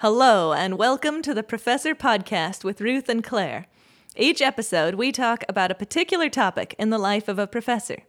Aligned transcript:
Hello, 0.00 0.52
and 0.52 0.76
welcome 0.76 1.22
to 1.22 1.32
the 1.32 1.42
Professor 1.42 1.94
Podcast 1.94 2.64
with 2.64 2.82
Ruth 2.82 3.08
and 3.08 3.24
Claire. 3.24 3.66
Each 4.14 4.42
episode, 4.42 4.96
we 4.96 5.10
talk 5.10 5.42
about 5.48 5.70
a 5.70 5.74
particular 5.74 6.28
topic 6.28 6.74
in 6.78 6.90
the 6.90 6.98
life 6.98 7.28
of 7.28 7.38
a 7.38 7.46
professor. 7.46 8.02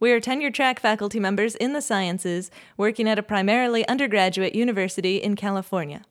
We 0.00 0.10
are 0.10 0.18
tenure 0.18 0.50
track 0.50 0.80
faculty 0.80 1.20
members 1.20 1.54
in 1.54 1.72
the 1.72 1.82
sciences 1.82 2.50
working 2.76 3.08
at 3.08 3.16
a 3.16 3.22
primarily 3.22 3.86
undergraduate 3.86 4.56
university 4.56 5.18
in 5.18 5.36
California. 5.36 6.02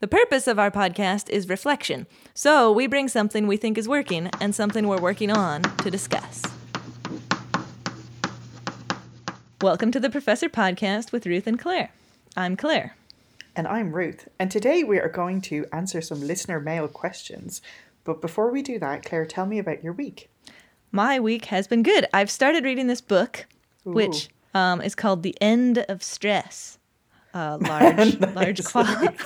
The 0.00 0.08
purpose 0.08 0.46
of 0.46 0.58
our 0.58 0.70
podcast 0.70 1.30
is 1.30 1.48
reflection, 1.48 2.06
so 2.34 2.70
we 2.70 2.86
bring 2.86 3.08
something 3.08 3.46
we 3.46 3.56
think 3.56 3.78
is 3.78 3.88
working 3.88 4.28
and 4.42 4.54
something 4.54 4.86
we're 4.86 5.00
working 5.00 5.30
on 5.30 5.62
to 5.62 5.90
discuss. 5.90 6.42
Welcome 9.62 9.90
to 9.92 10.00
the 10.00 10.10
Professor 10.10 10.50
Podcast 10.50 11.12
with 11.12 11.24
Ruth 11.24 11.46
and 11.46 11.58
Claire. 11.58 11.92
I'm 12.36 12.58
Claire. 12.58 12.94
And 13.56 13.66
I'm 13.66 13.92
Ruth. 13.92 14.28
And 14.38 14.50
today 14.50 14.84
we 14.84 14.98
are 14.98 15.08
going 15.08 15.40
to 15.42 15.66
answer 15.72 16.00
some 16.00 16.20
listener 16.20 16.60
mail 16.60 16.86
questions. 16.88 17.60
But 18.04 18.20
before 18.20 18.50
we 18.50 18.62
do 18.62 18.78
that, 18.78 19.04
Claire, 19.04 19.26
tell 19.26 19.46
me 19.46 19.58
about 19.58 19.82
your 19.82 19.92
week. 19.92 20.30
My 20.92 21.20
week 21.20 21.46
has 21.46 21.66
been 21.66 21.82
good. 21.82 22.06
I've 22.12 22.30
started 22.30 22.64
reading 22.64 22.86
this 22.86 23.00
book, 23.00 23.46
which 23.84 24.28
um, 24.54 24.80
is 24.80 24.94
called 24.94 25.22
The 25.22 25.36
End 25.40 25.78
of 25.88 26.02
Stress. 26.02 26.78
Uh, 27.34 27.58
large, 27.62 28.18
large 28.20 28.64
quality. 28.72 29.16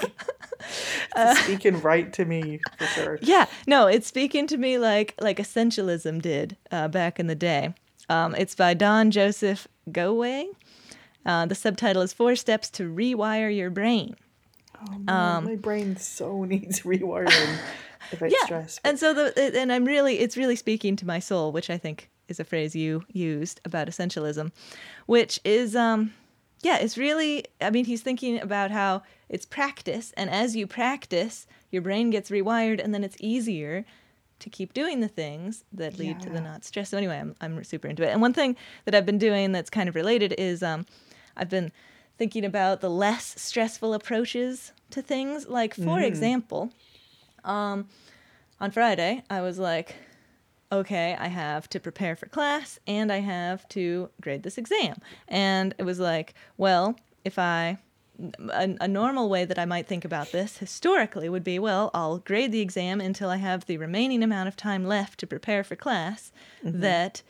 uh, 1.17 1.35
speaking 1.37 1.81
right 1.81 2.13
to 2.13 2.25
me 2.25 2.61
for 2.79 2.87
sure. 2.87 3.19
Yeah, 3.23 3.47
no, 3.67 3.87
it's 3.87 4.07
speaking 4.07 4.47
to 4.49 4.57
me 4.57 4.79
like 4.79 5.15
like 5.21 5.39
essentialism 5.39 6.21
did 6.21 6.57
uh, 6.71 6.89
back 6.89 7.19
in 7.19 7.27
the 7.29 7.35
day. 7.35 7.75
Um, 8.11 8.35
it's 8.35 8.55
by 8.55 8.75
Don 8.75 9.11
Joseph 9.11 9.67
Goewey. 9.91 10.49
Uh, 11.27 11.47
the 11.47 11.55
subtitle 11.55 12.03
is 12.03 12.13
Four 12.13 12.37
Steps 12.37 12.69
to 12.71 12.85
Rewire 12.85 13.55
Your 13.55 13.71
Brain. 13.71 14.17
Oh, 14.81 14.99
man, 14.99 15.09
um, 15.09 15.45
my 15.45 15.57
brain 15.57 15.97
so 15.97 16.45
needs 16.49 16.81
rewiring 16.81 17.59
about 18.13 18.31
yeah. 18.33 18.45
stress. 18.45 18.81
And 18.85 18.99
so 18.99 19.15
the 19.15 19.59
and 19.59 19.73
I'm 19.73 19.85
really 19.85 20.19
it's 20.19 20.37
really 20.37 20.57
speaking 20.57 20.97
to 20.97 21.07
my 21.07 21.19
soul, 21.19 21.53
which 21.53 21.71
I 21.71 21.79
think 21.79 22.11
is 22.29 22.41
a 22.41 22.45
phrase 22.45 22.75
you 22.75 23.05
used 23.13 23.61
about 23.65 23.89
essentialism, 23.89 24.53
which 25.07 25.41
is 25.45 25.75
um 25.77 26.13
yeah, 26.63 26.79
it's 26.79 26.99
really 26.99 27.45
I 27.61 27.71
mean 27.71 27.85
he's 27.85 28.03
thinking 28.03 28.41
about 28.41 28.71
how 28.71 29.03
it's 29.29 29.47
practice 29.47 30.13
and 30.17 30.29
as 30.31 30.55
you 30.57 30.67
practice, 30.67 31.47
your 31.71 31.83
brain 31.83 32.11
gets 32.11 32.31
rewired 32.31 32.83
and 32.83 32.93
then 32.93 33.05
it's 33.05 33.17
easier 33.21 33.85
to 34.41 34.51
keep 34.51 34.75
doing 34.75 35.01
the 35.01 35.09
things 35.09 35.65
that 35.73 35.99
lead 35.99 36.19
yeah. 36.19 36.25
to 36.25 36.31
the 36.31 36.41
not 36.41 36.65
stress. 36.65 36.91
So 36.91 36.99
anyway, 36.99 37.19
I'm 37.19 37.35
I'm 37.41 37.65
super 37.65 37.89
into 37.89 38.03
it. 38.03 38.11
And 38.11 38.21
one 38.21 38.35
thing 38.35 38.57
that 38.85 38.95
I've 38.95 39.07
been 39.07 39.19
doing 39.19 39.53
that's 39.53 39.71
kind 39.71 39.89
of 39.89 39.95
related 39.95 40.35
is 40.37 40.63
um 40.63 40.85
I've 41.37 41.51
been 41.51 41.73
thinking 42.17 42.45
about 42.45 42.81
the 42.81 42.91
less 42.91 43.35
stressful 43.41 43.95
approaches 43.95 44.73
to 44.91 45.03
things. 45.03 45.49
Like, 45.49 45.75
for 45.75 45.99
mm. 45.99 46.05
example, 46.05 46.73
um, 47.45 47.89
on 48.61 48.71
Friday, 48.71 49.23
I 49.29 49.41
was 49.43 49.59
like, 49.59 49.97
okay, 50.71 51.17
I 51.19 51.29
have 51.29 51.69
to 51.71 51.81
prepare 51.81 52.17
for 52.17 52.27
class 52.27 52.79
and 52.87 53.13
I 53.13 53.19
have 53.19 53.69
to 53.71 54.11
grade 54.21 54.43
this 54.43 54.59
exam. 54.59 54.97
And 55.29 55.75
it 55.79 55.85
was 55.85 56.01
like, 56.01 56.35
well, 56.57 56.97
if 57.25 57.39
I 57.39 57.79
a, 58.53 58.77
a, 58.81 58.89
normal 58.89 59.29
way 59.29 59.45
that 59.45 59.59
I 59.59 59.65
might 59.65 59.89
think 59.89 60.05
about 60.05 60.31
this 60.31 60.59
historically 60.59 61.29
would 61.29 61.43
be 61.43 61.59
well, 61.59 61.91
I'll 61.93 62.19
grade 62.19 62.53
the 62.53 62.61
exam 62.61 63.01
until 63.01 63.29
I 63.29 63.39
have 63.39 63.67
the 63.67 63.77
remaining 63.77 64.23
amount 64.23 64.47
of 64.47 64.57
time 64.57 64.85
left 64.85 65.19
to 65.21 65.27
prepare 65.27 65.65
for 65.65 65.75
class 65.75 66.31
mm-hmm. 66.65 66.81
that 66.81 67.23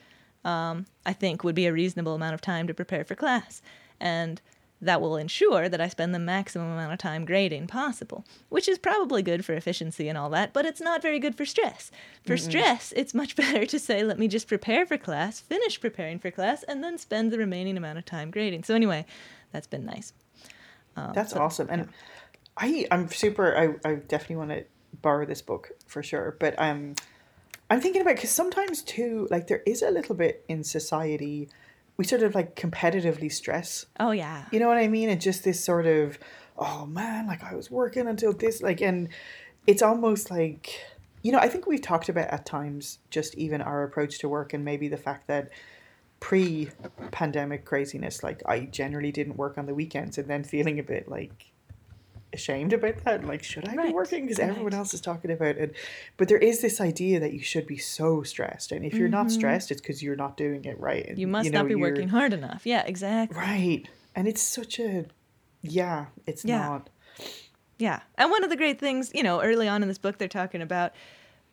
um, 0.43 0.85
I 1.05 1.13
think 1.13 1.43
would 1.43 1.55
be 1.55 1.65
a 1.65 1.73
reasonable 1.73 2.13
amount 2.13 2.35
of 2.35 2.41
time 2.41 2.67
to 2.67 2.73
prepare 2.73 3.03
for 3.03 3.15
class. 3.15 3.63
And 3.99 4.41
that 4.81 5.01
will 5.01 5.15
ensure 5.17 5.69
that 5.69 5.81
I 5.81 5.87
spend 5.87 6.13
the 6.13 6.19
maximum 6.19 6.71
amount 6.71 6.93
of 6.93 6.99
time 6.99 7.25
grading 7.25 7.67
possible, 7.67 8.25
which 8.49 8.67
is 8.67 8.77
probably 8.77 9.21
good 9.21 9.45
for 9.45 9.53
efficiency 9.53 10.07
and 10.09 10.17
all 10.17 10.29
that, 10.31 10.53
but 10.53 10.65
it's 10.65 10.81
not 10.81 11.01
very 11.01 11.19
good 11.19 11.35
for 11.35 11.45
stress. 11.45 11.91
For 12.25 12.35
Mm-mm. 12.35 12.39
stress, 12.39 12.93
it's 12.95 13.13
much 13.13 13.35
better 13.37 13.65
to 13.65 13.79
say, 13.79 14.03
let 14.03 14.19
me 14.19 14.27
just 14.27 14.47
prepare 14.47 14.85
for 14.85 14.97
class, 14.97 15.39
finish 15.39 15.79
preparing 15.79 16.19
for 16.19 16.29
class, 16.29 16.63
and 16.63 16.83
then 16.83 16.97
spend 16.97 17.31
the 17.31 17.37
remaining 17.37 17.77
amount 17.77 17.97
of 17.97 18.05
time 18.05 18.31
grading. 18.31 18.63
So, 18.63 18.75
anyway, 18.75 19.05
that's 19.51 19.67
been 19.67 19.85
nice. 19.85 20.13
Um, 20.95 21.11
that's 21.13 21.31
so, 21.31 21.39
awesome. 21.39 21.67
And 21.69 21.81
yeah. 21.81 21.87
I, 22.57 22.87
I'm 22.91 23.09
super, 23.09 23.57
I, 23.57 23.89
I 23.89 23.95
definitely 23.95 24.37
want 24.37 24.51
to 24.51 24.65
borrow 25.01 25.25
this 25.25 25.41
book 25.41 25.71
for 25.87 26.03
sure, 26.03 26.35
but 26.39 26.53
um, 26.57 26.95
I'm 27.69 27.81
thinking 27.81 28.01
about, 28.01 28.15
because 28.15 28.31
sometimes 28.31 28.81
too, 28.81 29.27
like 29.31 29.47
there 29.47 29.63
is 29.65 29.81
a 29.81 29.89
little 29.89 30.15
bit 30.15 30.45
in 30.47 30.63
society 30.63 31.49
we 31.97 32.05
sort 32.05 32.23
of 32.23 32.35
like 32.35 32.55
competitively 32.55 33.31
stress. 33.31 33.85
Oh 33.99 34.11
yeah. 34.11 34.45
You 34.51 34.59
know 34.59 34.67
what 34.67 34.77
I 34.77 34.87
mean? 34.87 35.09
And 35.09 35.21
just 35.21 35.43
this 35.43 35.63
sort 35.63 35.85
of, 35.85 36.19
oh 36.57 36.85
man, 36.85 37.27
like 37.27 37.43
I 37.43 37.55
was 37.55 37.71
working 37.71 38.07
until 38.07 38.33
this, 38.33 38.61
like, 38.61 38.81
and 38.81 39.09
it's 39.67 39.81
almost 39.81 40.29
like, 40.29 40.79
you 41.21 41.31
know, 41.31 41.39
I 41.39 41.47
think 41.47 41.65
we've 41.65 41.81
talked 41.81 42.09
about 42.09 42.27
at 42.29 42.45
times 42.45 42.99
just 43.09 43.35
even 43.35 43.61
our 43.61 43.83
approach 43.83 44.19
to 44.19 44.29
work 44.29 44.53
and 44.53 44.63
maybe 44.63 44.87
the 44.87 44.97
fact 44.97 45.27
that 45.27 45.49
pre 46.19 46.69
pandemic 47.11 47.65
craziness, 47.65 48.23
like 48.23 48.41
I 48.45 48.61
generally 48.61 49.11
didn't 49.11 49.37
work 49.37 49.57
on 49.57 49.65
the 49.65 49.73
weekends 49.73 50.17
and 50.17 50.27
then 50.27 50.43
feeling 50.43 50.79
a 50.79 50.83
bit 50.83 51.09
like 51.09 51.51
ashamed 52.35 52.73
about 52.73 53.03
that. 53.03 53.25
Like, 53.25 53.41
should 53.41 53.67
I 53.67 53.73
right. 53.73 53.87
be 53.87 53.93
working? 53.93 54.25
Because 54.25 54.37
right. 54.37 54.49
everyone 54.49 54.75
else 54.75 54.93
is 54.93 55.01
talking 55.01 55.31
about 55.31 55.57
it. 55.57 55.73
But 56.17 56.27
there 56.27 56.37
is 56.37 56.61
this 56.61 56.79
idea 56.79 57.19
that 57.19 57.33
you 57.33 57.39
should 57.39 57.65
be 57.65 57.77
so 57.77 58.21
stressed. 58.21 58.71
And 58.71 58.85
if 58.85 58.93
you're 58.93 59.07
mm-hmm. 59.07 59.23
not 59.23 59.31
stressed, 59.31 59.71
it's 59.71 59.81
because 59.81 60.03
you're 60.03 60.15
not 60.15 60.37
doing 60.37 60.65
it 60.65 60.79
right. 60.79 61.07
And, 61.07 61.17
you 61.17 61.25
must 61.25 61.45
you 61.45 61.51
know, 61.51 61.61
not 61.61 61.67
be 61.67 61.73
working 61.73 62.09
hard 62.09 62.33
enough. 62.33 62.61
Yeah, 62.65 62.83
exactly. 62.85 63.35
Right. 63.35 63.87
And 64.15 64.27
it's 64.27 64.43
such 64.43 64.79
a, 64.79 65.05
yeah, 65.63 66.05
it's 66.27 66.45
yeah. 66.45 66.59
not. 66.59 66.89
Yeah. 67.79 68.01
And 68.17 68.29
one 68.29 68.43
of 68.43 68.51
the 68.51 68.55
great 68.55 68.79
things, 68.79 69.11
you 69.13 69.23
know, 69.23 69.41
early 69.41 69.67
on 69.67 69.81
in 69.81 69.87
this 69.87 69.97
book, 69.97 70.17
they're 70.19 70.27
talking 70.27 70.61
about 70.61 70.93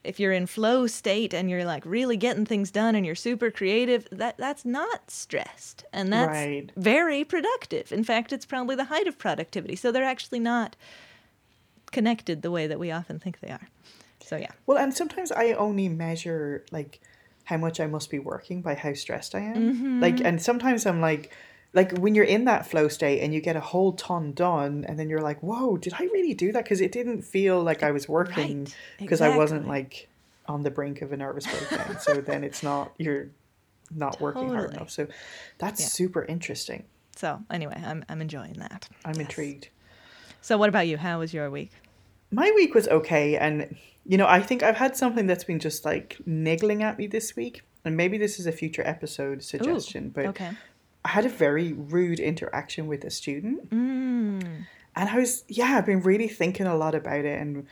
if 0.04 0.18
you're 0.18 0.32
in 0.32 0.46
flow 0.46 0.86
state 0.86 1.32
and 1.32 1.48
you're 1.48 1.64
like 1.64 1.84
really 1.86 2.16
getting 2.16 2.44
things 2.44 2.70
done 2.70 2.94
and 2.94 3.06
you're 3.06 3.14
super 3.14 3.50
creative 3.50 4.08
that 4.10 4.36
that's 4.36 4.64
not 4.64 5.10
stressed. 5.10 5.84
And 5.92 6.12
that's 6.12 6.28
right. 6.28 6.70
very 6.76 7.24
productive. 7.24 7.92
In 7.92 8.04
fact 8.04 8.32
it's 8.32 8.46
probably 8.46 8.76
the 8.76 8.84
height 8.84 9.06
of 9.06 9.18
productivity. 9.18 9.76
So 9.76 9.92
they're 9.92 10.04
actually 10.04 10.40
not 10.40 10.76
connected 11.90 12.42
the 12.42 12.50
way 12.50 12.66
that 12.66 12.78
we 12.78 12.90
often 12.90 13.18
think 13.18 13.40
they 13.40 13.50
are. 13.50 13.68
So 14.20 14.36
yeah. 14.36 14.52
Well 14.66 14.78
and 14.78 14.92
sometimes 14.94 15.30
i 15.32 15.52
only 15.52 15.88
measure 15.88 16.64
like 16.72 17.00
how 17.44 17.56
much 17.56 17.80
i 17.80 17.86
must 17.86 18.10
be 18.10 18.18
working 18.18 18.62
by 18.62 18.74
how 18.74 18.94
stressed 18.94 19.34
i 19.34 19.40
am. 19.40 19.74
Mm-hmm. 19.74 20.00
like 20.00 20.20
and 20.20 20.40
sometimes 20.40 20.86
i'm 20.86 21.00
like 21.00 21.32
like 21.74 21.96
when 21.98 22.14
you're 22.14 22.24
in 22.24 22.44
that 22.44 22.66
flow 22.66 22.88
state 22.88 23.20
and 23.20 23.32
you 23.32 23.40
get 23.40 23.56
a 23.56 23.60
whole 23.60 23.92
ton 23.92 24.32
done 24.32 24.84
and 24.88 24.98
then 24.98 25.08
you're 25.08 25.22
like 25.22 25.40
whoa 25.42 25.76
did 25.76 25.92
i 25.94 26.04
really 26.04 26.34
do 26.34 26.52
that 26.52 26.64
because 26.64 26.80
it 26.80 26.92
didn't 26.92 27.22
feel 27.22 27.62
like 27.62 27.82
i 27.82 27.90
was 27.90 28.08
working 28.08 28.64
because 28.98 29.20
right. 29.20 29.28
exactly. 29.28 29.34
i 29.34 29.36
wasn't 29.36 29.68
like 29.68 30.08
on 30.46 30.62
the 30.62 30.70
brink 30.70 31.02
of 31.02 31.12
a 31.12 31.16
nervous 31.16 31.46
breakdown 31.46 31.98
so 32.00 32.20
then 32.20 32.44
it's 32.44 32.62
not 32.62 32.92
you're 32.98 33.28
not 33.94 34.14
totally. 34.14 34.34
working 34.34 34.54
hard 34.54 34.72
enough 34.72 34.90
so 34.90 35.06
that's 35.58 35.80
yeah. 35.80 35.86
super 35.86 36.24
interesting 36.24 36.84
so 37.16 37.40
anyway 37.50 37.80
i'm, 37.86 38.04
I'm 38.08 38.20
enjoying 38.20 38.54
that 38.54 38.88
i'm 39.04 39.14
yes. 39.14 39.20
intrigued 39.20 39.68
so 40.40 40.58
what 40.58 40.68
about 40.68 40.86
you 40.86 40.96
how 40.96 41.20
was 41.20 41.32
your 41.32 41.50
week 41.50 41.72
my 42.30 42.50
week 42.54 42.74
was 42.74 42.88
okay 42.88 43.36
and 43.36 43.76
you 44.04 44.16
know 44.18 44.26
i 44.26 44.40
think 44.40 44.62
i've 44.62 44.76
had 44.76 44.96
something 44.96 45.26
that's 45.26 45.44
been 45.44 45.60
just 45.60 45.84
like 45.84 46.18
niggling 46.26 46.82
at 46.82 46.98
me 46.98 47.06
this 47.06 47.36
week 47.36 47.62
and 47.84 47.96
maybe 47.96 48.18
this 48.18 48.40
is 48.40 48.46
a 48.46 48.52
future 48.52 48.82
episode 48.86 49.42
suggestion 49.42 50.06
Ooh, 50.06 50.10
but 50.10 50.26
okay 50.26 50.50
I 51.04 51.08
had 51.08 51.26
a 51.26 51.30
very 51.30 51.72
rude 51.72 52.20
interaction 52.20 52.86
with 52.86 53.04
a 53.04 53.10
student. 53.10 53.70
Mm. 53.70 54.66
And 54.94 55.08
I 55.08 55.18
was, 55.18 55.44
yeah, 55.48 55.76
I've 55.76 55.86
been 55.86 56.02
really 56.02 56.28
thinking 56.28 56.66
a 56.66 56.76
lot 56.76 56.94
about 56.94 57.24
it 57.24 57.40
and 57.40 57.66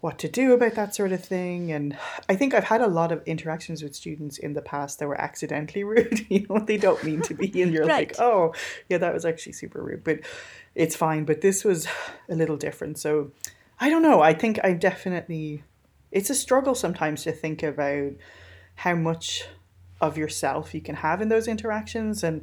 what 0.00 0.18
to 0.18 0.28
do 0.28 0.52
about 0.52 0.74
that 0.74 0.94
sort 0.94 1.12
of 1.12 1.24
thing. 1.24 1.72
And 1.72 1.96
I 2.28 2.36
think 2.36 2.54
I've 2.54 2.64
had 2.64 2.80
a 2.80 2.86
lot 2.86 3.12
of 3.12 3.22
interactions 3.26 3.82
with 3.82 3.94
students 3.94 4.38
in 4.38 4.52
the 4.52 4.62
past 4.62 4.98
that 4.98 5.08
were 5.08 5.20
accidentally 5.20 5.84
rude. 5.92 6.26
you 6.28 6.46
know, 6.48 6.58
they 6.58 6.76
don't 6.76 7.02
mean 7.04 7.22
to 7.22 7.34
be. 7.34 7.62
And 7.62 7.72
you're 7.72 7.86
right. 7.86 8.08
like, 8.08 8.20
oh, 8.20 8.54
yeah, 8.88 8.98
that 8.98 9.14
was 9.14 9.24
actually 9.24 9.52
super 9.52 9.82
rude. 9.82 10.04
But 10.04 10.20
it's 10.74 10.96
fine. 10.96 11.24
But 11.24 11.40
this 11.40 11.64
was 11.64 11.86
a 12.28 12.34
little 12.34 12.56
different. 12.56 12.98
So 12.98 13.32
I 13.78 13.90
don't 13.90 14.02
know. 14.02 14.20
I 14.20 14.32
think 14.32 14.58
I 14.64 14.72
definitely, 14.72 15.62
it's 16.10 16.30
a 16.30 16.34
struggle 16.34 16.74
sometimes 16.74 17.22
to 17.24 17.32
think 17.32 17.62
about 17.62 18.12
how 18.76 18.94
much 18.94 19.44
of 20.00 20.18
yourself 20.18 20.74
you 20.74 20.80
can 20.80 20.96
have 20.96 21.20
in 21.20 21.28
those 21.28 21.48
interactions 21.48 22.22
and 22.22 22.42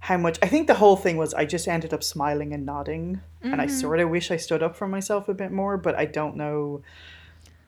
how 0.00 0.16
much 0.16 0.38
I 0.42 0.48
think 0.48 0.66
the 0.66 0.74
whole 0.74 0.96
thing 0.96 1.16
was 1.16 1.32
I 1.32 1.44
just 1.44 1.66
ended 1.66 1.94
up 1.94 2.02
smiling 2.02 2.52
and 2.52 2.66
nodding 2.66 3.20
mm-hmm. 3.42 3.52
and 3.52 3.60
I 3.60 3.66
mm-hmm. 3.66 3.76
sort 3.76 4.00
of 4.00 4.10
wish 4.10 4.30
I 4.30 4.36
stood 4.36 4.62
up 4.62 4.76
for 4.76 4.86
myself 4.86 5.28
a 5.28 5.34
bit 5.34 5.50
more 5.50 5.76
but 5.76 5.94
I 5.94 6.04
don't 6.04 6.36
know 6.36 6.82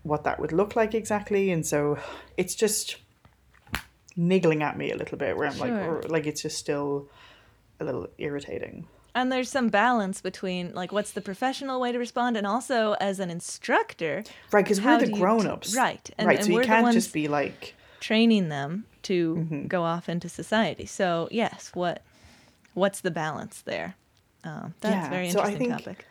what 0.03 0.25
that 0.25 0.39
would 0.39 0.53
look 0.53 0.77
like 0.77 0.95
exactly 0.95 1.51
and 1.51 1.67
so 1.67 1.99
it's 2.37 2.55
just 2.55 2.97
niggling 4.17 4.63
at 4.63 4.79
me 4.79 4.93
a 4.93 4.97
little 4.97 5.19
bit 5.19 5.37
where 5.37 5.49
I'm 5.49 5.57
sure. 5.57 6.03
like 6.03 6.11
like 6.11 6.27
it's 6.27 6.43
just 6.43 6.59
still 6.59 7.09
a 7.81 7.85
little 7.85 8.09
irritating 8.19 8.87
and 9.15 9.33
there's 9.33 9.49
some 9.49 9.69
balance 9.69 10.21
between 10.21 10.75
like 10.75 10.93
what's 10.93 11.13
the 11.13 11.23
professional 11.23 11.81
way 11.81 11.91
to 11.91 11.99
respond 11.99 12.37
and 12.37 12.47
also 12.47 12.93
as 13.01 13.19
an 13.19 13.31
instructor 13.31 14.23
right 14.53 14.63
because 14.63 14.81
we're 14.81 14.99
the 14.99 15.11
grown-ups 15.11 15.75
right 15.75 16.11
and, 16.19 16.29
right 16.29 16.39
and 16.39 16.47
so 16.47 16.53
you 16.53 16.61
can't 16.61 16.93
just 16.93 17.13
be 17.13 17.29
like 17.29 17.76
training 18.01 18.49
them 18.49 18.85
to 19.03 19.37
mm-hmm. 19.37 19.67
go 19.67 19.83
off 19.83 20.09
into 20.09 20.29
society. 20.29 20.87
So 20.87 21.29
yes, 21.31 21.71
what 21.75 22.03
what's 22.75 23.01
the 23.01 23.11
balance 23.11 23.63
there? 23.63 23.97
Um, 24.45 24.75
that's 24.81 24.95
yeah, 24.95 25.11
very 25.11 25.29
interesting 25.29 25.51
so 25.51 25.55
I 25.55 25.59
think, 25.59 25.73
topic. 25.73 26.07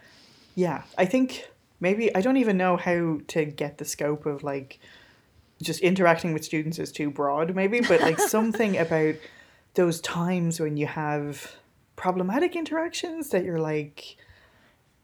Yeah, 0.56 0.84
I 0.98 1.06
think 1.06 1.48
maybe 1.80 2.14
I 2.16 2.22
don't 2.22 2.38
even 2.38 2.58
know 2.58 2.78
how 2.78 3.20
to 3.28 3.46
get 3.46 3.78
the 3.78 3.86
scope 3.86 4.26
of 4.26 4.44
like 4.44 4.80
just 5.62 5.80
interacting 5.82 6.34
with 6.34 6.44
students 6.44 6.80
is 6.80 6.92
too 6.92 7.10
broad, 7.10 7.56
maybe, 7.56 7.82
but 7.82 8.02
like 8.02 8.20
something 8.36 8.78
about 8.78 9.16
those 9.76 10.02
times 10.02 10.60
when 10.60 10.78
you 10.78 10.88
have 10.88 11.56
problematic 11.96 12.56
interactions 12.56 13.30
that 13.30 13.44
you're 13.44 13.60
like, 13.60 14.18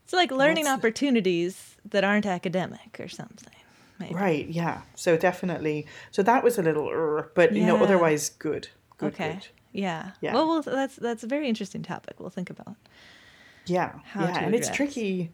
It's 0.03 0.13
like 0.13 0.31
learning 0.31 0.67
opportunities 0.67 1.77
that 1.85 2.03
aren't 2.03 2.25
academic 2.25 2.99
or 2.99 3.07
something. 3.07 3.53
Maybe. 4.01 4.15
right, 4.15 4.47
yeah. 4.49 4.81
So 4.95 5.17
definitely, 5.17 5.85
so 6.11 6.21
that 6.23 6.43
was 6.43 6.57
a 6.57 6.61
little, 6.61 7.23
but 7.35 7.53
you 7.55 7.65
know, 7.65 7.81
otherwise 7.83 8.29
good. 8.29 8.67
Good, 8.97 9.13
okay. 9.13 9.33
good. 9.33 9.47
Yeah. 9.73 10.11
Yeah. 10.21 10.33
Well, 10.33 10.47
well, 10.47 10.61
that's 10.61 10.95
that's 10.97 11.23
a 11.23 11.27
very 11.27 11.47
interesting 11.47 11.81
topic. 11.83 12.19
We'll 12.19 12.29
think 12.29 12.49
about. 12.49 12.75
Yeah, 13.65 13.93
How 14.03 14.25
yeah, 14.25 14.39
and 14.39 14.55
it's 14.55 14.69
tricky. 14.69 15.31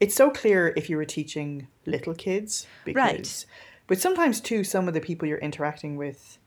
It's 0.00 0.14
so 0.14 0.30
clear 0.30 0.72
if 0.76 0.88
you 0.88 0.96
were 0.96 1.04
teaching 1.04 1.66
little 1.86 2.14
kids, 2.14 2.66
because, 2.84 2.96
Right. 2.96 3.46
But 3.86 4.00
sometimes 4.00 4.40
too, 4.40 4.62
some 4.64 4.86
of 4.88 4.94
the 4.94 5.00
people 5.00 5.26
you're 5.26 5.38
interacting 5.38 5.96
with 5.96 6.38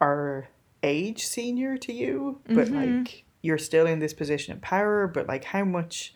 are 0.00 0.48
age 0.82 1.24
senior 1.26 1.76
to 1.78 1.92
you, 1.92 2.40
but 2.46 2.68
Mm-hmm. 2.68 2.98
like 3.02 3.24
you're 3.42 3.58
still 3.58 3.86
in 3.86 4.00
this 4.00 4.12
position 4.14 4.52
of 4.54 4.60
power. 4.60 5.06
But 5.06 5.26
like, 5.28 5.44
how 5.44 5.64
much 5.64 6.14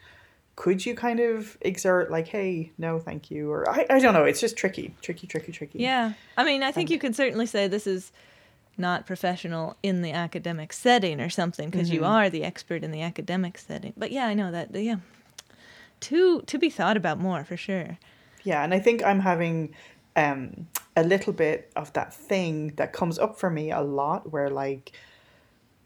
could 0.56 0.86
you 0.86 0.94
kind 0.94 1.20
of 1.20 1.58
exert? 1.60 2.10
Like, 2.10 2.28
hey, 2.28 2.72
no, 2.78 2.98
thank 2.98 3.30
you, 3.30 3.50
or 3.50 3.68
I, 3.68 3.86
I 3.90 3.98
don't 3.98 4.14
know. 4.14 4.24
It's 4.24 4.40
just 4.40 4.56
tricky, 4.56 4.94
tricky, 5.00 5.26
tricky, 5.26 5.52
tricky. 5.52 5.78
Yeah. 5.80 6.12
I 6.36 6.44
mean, 6.44 6.62
I 6.62 6.72
think 6.72 6.90
you 6.90 6.98
could 6.98 7.16
certainly 7.16 7.46
say 7.46 7.66
this 7.66 7.86
is 7.86 8.12
not 8.76 9.06
professional 9.06 9.76
in 9.82 10.02
the 10.02 10.12
academic 10.12 10.72
setting 10.72 11.20
or 11.20 11.30
something 11.30 11.70
because 11.70 11.90
you 11.90 12.04
are 12.04 12.28
the 12.28 12.44
expert 12.44 12.82
in 12.82 12.90
the 12.90 13.02
academic 13.02 13.58
setting. 13.58 13.92
But 13.96 14.12
yeah, 14.12 14.26
I 14.26 14.34
know 14.34 14.50
that. 14.50 14.74
Yeah. 14.74 14.96
To 16.00 16.42
to 16.42 16.58
be 16.58 16.70
thought 16.70 16.96
about 16.96 17.18
more 17.18 17.44
for 17.44 17.56
sure. 17.56 17.98
Yeah, 18.42 18.62
and 18.62 18.74
I 18.74 18.78
think 18.78 19.02
I'm 19.02 19.20
having 19.20 19.74
um, 20.16 20.66
a 20.96 21.02
little 21.02 21.32
bit 21.32 21.72
of 21.76 21.92
that 21.94 22.12
thing 22.12 22.74
that 22.76 22.92
comes 22.92 23.18
up 23.18 23.38
for 23.38 23.50
me 23.50 23.70
a 23.70 23.80
lot 23.80 24.30
where 24.30 24.50
like 24.50 24.92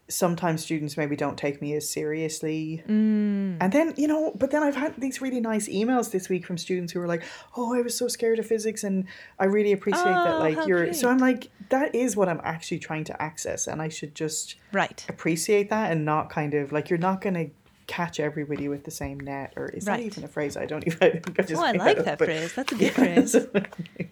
sometimes 0.09 0.63
students 0.63 0.97
maybe 0.97 1.15
don't 1.15 1.37
take 1.37 1.61
me 1.61 1.73
as 1.75 1.87
seriously. 1.87 2.83
Mm. 2.87 3.57
And 3.61 3.71
then, 3.71 3.93
you 3.95 4.07
know, 4.07 4.31
but 4.35 4.51
then 4.51 4.63
I've 4.63 4.75
had 4.75 4.99
these 4.99 5.21
really 5.21 5.39
nice 5.39 5.69
emails 5.69 6.11
this 6.11 6.29
week 6.29 6.45
from 6.45 6.57
students 6.57 6.93
who 6.93 6.99
were 6.99 7.07
like, 7.07 7.23
"Oh, 7.55 7.75
I 7.75 7.81
was 7.81 7.95
so 7.95 8.07
scared 8.07 8.39
of 8.39 8.45
physics 8.47 8.83
and 8.83 9.05
I 9.37 9.45
really 9.45 9.71
appreciate 9.71 10.03
that 10.03 10.35
Oh, 10.35 10.39
like 10.39 10.67
you're 10.67 10.93
So. 10.93 11.09
I'm 11.09 11.19
like 11.19 11.49
that 11.69 11.93
is 11.93 12.15
what 12.17 12.27
I'm 12.27 12.41
actually 12.43 12.79
trying 12.79 13.03
to 13.05 13.21
access 13.21 13.67
and 13.67 13.81
I 13.81 13.89
should 13.89 14.15
just 14.15 14.55
Right. 14.71 15.05
appreciate 15.07 15.69
that 15.69 15.91
and 15.91 16.03
not 16.05 16.29
kind 16.29 16.53
of 16.55 16.71
like 16.71 16.89
you're 16.89 16.97
not 16.99 17.21
going 17.21 17.35
to 17.35 17.49
catch 17.85 18.19
everybody 18.19 18.67
with 18.67 18.83
the 18.83 18.91
same 18.91 19.19
net 19.19 19.51
or 19.55 19.69
is 19.69 19.85
that 19.85 19.99
even 19.99 20.23
a 20.23 20.27
phrase 20.27 20.55
I 20.55 20.65
don't 20.67 20.85
even 20.87 20.97
I 21.01 21.09
think 21.11 21.39
I 21.39 21.43
just 21.43 21.61
Oh, 21.61 21.65
I 21.65 21.71
like 21.71 21.97
up, 21.99 22.05
that 22.05 22.17
but- 22.19 22.25
phrase. 22.25 22.53
That's 22.55 22.71
a 22.71 22.75
good 22.81 22.93
phrase. 22.93 23.35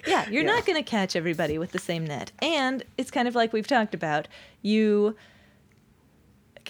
Yeah, 0.08 0.28
you're 0.30 0.44
Yeah. 0.44 0.52
not 0.56 0.66
going 0.66 0.78
to 0.84 0.88
catch 0.90 1.16
everybody 1.16 1.58
with 1.58 1.72
the 1.72 1.80
same 1.80 2.06
net. 2.06 2.32
And 2.40 2.84
it's 2.98 3.12
kind 3.12 3.28
of 3.28 3.36
like 3.36 3.54
we've 3.54 3.68
talked 3.68 3.94
about. 3.96 4.28
You 4.62 5.16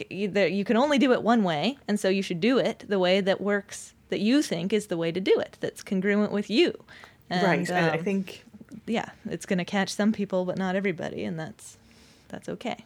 either 0.10 0.48
you 0.48 0.64
can 0.64 0.78
only 0.78 0.98
do 0.98 1.12
it 1.14 1.24
one 1.24 1.44
way, 1.44 1.78
and 1.88 2.00
so 2.00 2.10
you 2.10 2.22
should 2.22 2.40
do 2.40 2.58
it 2.58 2.86
the 2.88 3.00
way 3.00 3.22
that 3.22 3.42
works 3.42 3.94
that 4.10 4.20
you 4.20 4.42
think 4.42 4.72
is 4.74 4.88
the 4.88 4.98
way 4.98 5.12
to 5.12 5.20
do 5.20 5.38
it. 5.40 5.58
That's 5.60 5.84
congruent 5.84 6.32
with 6.32 6.50
you. 6.50 6.84
And, 7.30 7.44
right. 7.44 7.70
and 7.70 7.86
I 7.92 7.98
um, 7.98 8.04
think 8.04 8.46
yeah, 8.86 9.10
it's 9.30 9.46
going 9.46 9.60
to 9.60 9.66
catch 9.66 9.90
some 9.90 10.12
people, 10.14 10.46
but 10.46 10.58
not 10.58 10.76
everybody, 10.76 11.24
and 11.24 11.40
that's 11.40 11.78
that's 12.30 12.50
okay. 12.50 12.86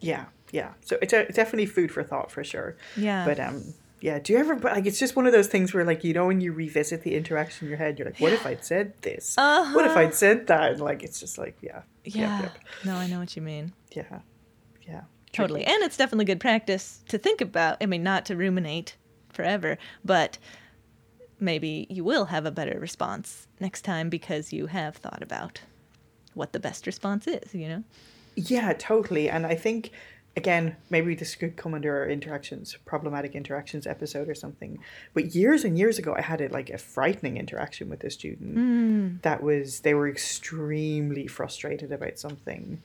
Yeah, 0.00 0.26
yeah. 0.52 0.70
So 0.82 0.96
it's, 1.02 1.12
a, 1.12 1.24
definitely 1.26 1.66
food 1.66 1.90
for 1.92 2.02
thought 2.02 2.30
for 2.30 2.42
sure. 2.44 2.76
Yeah. 2.96 3.24
But 3.24 3.38
um, 3.40 3.74
yeah. 4.00 4.18
Do 4.18 4.32
you 4.32 4.38
ever? 4.38 4.56
Like, 4.56 4.86
it's 4.86 4.98
just 4.98 5.14
one 5.16 5.26
of 5.26 5.32
those 5.32 5.46
things 5.48 5.74
where 5.74 5.84
like 5.84 6.04
you 6.04 6.14
know 6.14 6.26
when 6.26 6.40
you 6.40 6.52
revisit 6.52 7.02
the 7.02 7.14
interaction 7.16 7.66
in 7.66 7.70
your 7.70 7.78
head, 7.78 7.98
you're 7.98 8.06
like, 8.06 8.20
what 8.20 8.32
if 8.32 8.46
I'd 8.46 8.64
said 8.64 8.94
this? 9.02 9.34
What 9.36 9.84
if 9.84 9.90
Uh-huh. 9.92 10.00
I'd 10.00 10.14
said 10.14 10.46
that? 10.46 10.72
And 10.72 10.80
like, 10.80 11.02
it's 11.02 11.20
just 11.20 11.36
like, 11.38 11.56
yeah, 11.60 11.82
Yeah. 12.04 12.42
yep, 12.42 12.58
No, 12.84 12.94
I 12.96 13.06
know 13.06 13.18
what 13.18 13.36
you 13.36 13.42
mean. 13.42 13.72
yeah, 13.92 14.20
yeah. 14.88 15.02
Totally. 15.32 15.64
And 15.64 15.82
it's 15.82 15.96
definitely 15.96 16.24
good 16.24 16.40
practice 16.40 17.02
to 17.08 17.18
think 17.18 17.40
about. 17.40 17.78
I 17.80 17.86
mean, 17.86 18.02
not 18.02 18.26
to 18.26 18.36
ruminate 18.36 18.96
forever, 19.28 19.78
but 20.04 20.38
maybe 21.38 21.86
you 21.88 22.04
will 22.04 22.26
have 22.26 22.46
a 22.46 22.50
better 22.50 22.78
response 22.78 23.46
next 23.60 23.82
time 23.82 24.08
because 24.08 24.52
you 24.52 24.66
have 24.66 24.96
thought 24.96 25.22
about 25.22 25.60
what 26.34 26.52
the 26.52 26.60
best 26.60 26.86
response 26.86 27.26
is, 27.26 27.54
you 27.54 27.68
know? 27.68 27.84
Yeah, 28.36 28.72
totally. 28.72 29.28
And 29.28 29.46
I 29.46 29.54
think 29.54 29.92
again, 30.36 30.76
maybe 30.90 31.14
this 31.14 31.34
could 31.34 31.56
come 31.56 31.74
under 31.74 31.98
our 31.98 32.08
interactions, 32.08 32.76
problematic 32.84 33.34
interactions 33.34 33.86
episode 33.86 34.28
or 34.28 34.34
something. 34.34 34.78
But 35.12 35.34
years 35.34 35.64
and 35.64 35.78
years 35.78 35.98
ago, 35.98 36.14
I 36.16 36.22
had 36.22 36.40
it 36.40 36.52
like 36.52 36.70
a 36.70 36.78
frightening 36.78 37.36
interaction 37.36 37.88
with 37.88 38.04
a 38.04 38.10
student 38.10 38.56
mm. 38.56 39.22
that 39.22 39.42
was 39.42 39.80
they 39.80 39.94
were 39.94 40.08
extremely 40.08 41.26
frustrated 41.26 41.92
about 41.92 42.18
something. 42.18 42.80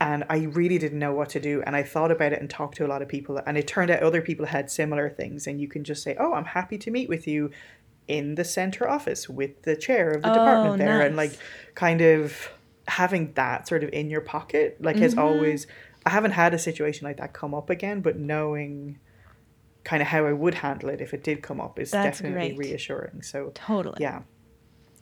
And 0.00 0.24
I 0.30 0.44
really 0.44 0.78
didn't 0.78 0.98
know 0.98 1.12
what 1.12 1.28
to 1.30 1.40
do. 1.40 1.62
And 1.66 1.76
I 1.76 1.82
thought 1.82 2.10
about 2.10 2.32
it 2.32 2.40
and 2.40 2.48
talked 2.48 2.76
to 2.78 2.86
a 2.86 2.88
lot 2.88 3.02
of 3.02 3.08
people. 3.08 3.38
And 3.46 3.58
it 3.58 3.66
turned 3.68 3.90
out 3.90 4.02
other 4.02 4.22
people 4.22 4.46
had 4.46 4.70
similar 4.70 5.10
things. 5.10 5.46
And 5.46 5.60
you 5.60 5.68
can 5.68 5.84
just 5.84 6.02
say, 6.02 6.16
Oh, 6.18 6.32
I'm 6.32 6.46
happy 6.46 6.78
to 6.78 6.90
meet 6.90 7.08
with 7.08 7.26
you 7.26 7.50
in 8.08 8.34
the 8.34 8.44
center 8.44 8.88
office 8.88 9.28
with 9.28 9.62
the 9.62 9.76
chair 9.76 10.10
of 10.10 10.22
the 10.22 10.30
Oh, 10.30 10.34
department 10.34 10.78
there. 10.78 11.00
And 11.02 11.16
like 11.16 11.32
kind 11.74 12.00
of 12.00 12.50
having 12.88 13.32
that 13.34 13.68
sort 13.68 13.84
of 13.84 13.90
in 13.92 14.08
your 14.10 14.22
pocket, 14.22 14.78
like 14.80 14.96
has 14.96 15.12
Mm-hmm. 15.14 15.20
always, 15.22 15.66
I 16.06 16.10
haven't 16.10 16.32
had 16.32 16.54
a 16.54 16.58
situation 16.58 17.06
like 17.06 17.18
that 17.18 17.34
come 17.34 17.54
up 17.54 17.68
again, 17.68 18.00
but 18.00 18.16
knowing 18.18 18.98
kind 19.84 20.00
of 20.02 20.08
how 20.08 20.24
I 20.26 20.32
would 20.32 20.54
handle 20.54 20.88
it 20.88 21.00
if 21.02 21.12
it 21.14 21.22
did 21.22 21.42
come 21.42 21.60
up 21.60 21.78
is 21.78 21.90
That's 21.90 22.18
definitely 22.20 22.54
great. 22.54 22.58
reassuring. 22.70 23.22
So, 23.22 23.50
Totally. 23.54 23.98
yeah. 24.00 24.22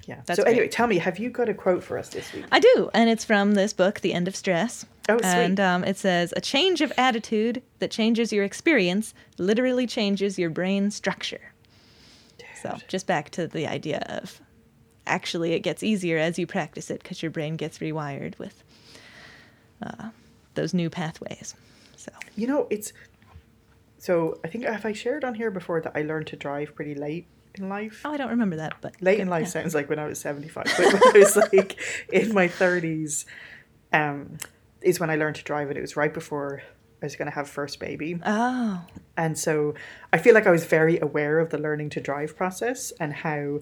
Yeah. 0.08 0.22
That's 0.24 0.40
so, 0.40 0.44
anyway, 0.44 0.68
tell 0.68 0.86
me, 0.86 0.96
have 0.96 1.18
you 1.18 1.28
got 1.28 1.50
a 1.50 1.54
quote 1.54 1.84
for 1.84 1.98
us 1.98 2.08
this 2.08 2.32
week? 2.32 2.46
I 2.50 2.60
do, 2.60 2.90
and 2.94 3.10
it's 3.10 3.26
from 3.26 3.52
this 3.52 3.74
book, 3.74 4.00
The 4.00 4.14
End 4.14 4.26
of 4.26 4.34
Stress. 4.34 4.86
Oh, 5.06 5.18
sweet. 5.18 5.24
And 5.26 5.60
um, 5.60 5.84
it 5.84 5.98
says, 5.98 6.32
A 6.34 6.40
change 6.40 6.80
of 6.80 6.90
attitude 6.96 7.62
that 7.78 7.90
changes 7.90 8.32
your 8.32 8.42
experience 8.42 9.12
literally 9.36 9.86
changes 9.86 10.38
your 10.38 10.48
brain 10.48 10.90
structure. 10.90 11.52
So, 12.62 12.78
just 12.88 13.06
back 13.06 13.30
to 13.30 13.46
the 13.46 13.66
idea 13.66 13.98
of 14.08 14.40
actually 15.06 15.52
it 15.52 15.60
gets 15.60 15.82
easier 15.82 16.16
as 16.18 16.38
you 16.38 16.46
practice 16.46 16.90
it 16.90 17.02
because 17.02 17.22
your 17.22 17.30
brain 17.30 17.56
gets 17.56 17.78
rewired 17.78 18.36
with 18.38 18.64
uh, 19.82 20.08
those 20.54 20.72
new 20.72 20.90
pathways. 20.90 21.54
So, 21.96 22.10
You 22.34 22.46
know, 22.46 22.66
it's 22.70 22.94
so 23.98 24.40
I 24.42 24.48
think 24.48 24.64
have 24.64 24.86
I 24.86 24.92
shared 24.92 25.22
on 25.22 25.34
here 25.34 25.50
before 25.50 25.80
that 25.82 25.92
I 25.94 26.02
learned 26.02 26.28
to 26.28 26.36
drive 26.36 26.74
pretty 26.74 26.94
late 26.94 27.26
in 27.58 27.68
life. 27.68 28.02
oh, 28.04 28.12
I 28.12 28.16
don't 28.16 28.30
remember 28.30 28.56
that, 28.56 28.74
but 28.80 28.94
late 29.00 29.16
good- 29.16 29.22
in 29.22 29.28
life 29.28 29.42
yeah. 29.44 29.48
sounds 29.48 29.74
like 29.74 29.88
when 29.88 29.98
I 29.98 30.06
was 30.06 30.18
75, 30.20 30.64
but 30.64 30.78
when 30.92 31.02
I 31.14 31.18
was 31.18 31.36
like 31.36 31.78
in 32.12 32.32
my 32.34 32.48
30s, 32.48 33.24
um, 33.92 34.38
is 34.82 35.00
when 35.00 35.10
I 35.10 35.16
learned 35.16 35.36
to 35.36 35.44
drive, 35.44 35.68
and 35.68 35.76
it 35.78 35.80
was 35.80 35.96
right 35.96 36.12
before 36.12 36.62
I 37.02 37.06
was 37.06 37.16
going 37.16 37.28
to 37.30 37.34
have 37.34 37.48
first 37.48 37.78
baby. 37.80 38.20
Oh, 38.24 38.84
And 39.16 39.38
so 39.38 39.74
I 40.12 40.18
feel 40.18 40.34
like 40.34 40.46
I 40.46 40.50
was 40.50 40.64
very 40.64 40.98
aware 40.98 41.38
of 41.38 41.50
the 41.50 41.58
learning 41.58 41.90
to 41.90 42.00
drive 42.00 42.36
process 42.36 42.92
and 43.00 43.12
how 43.12 43.60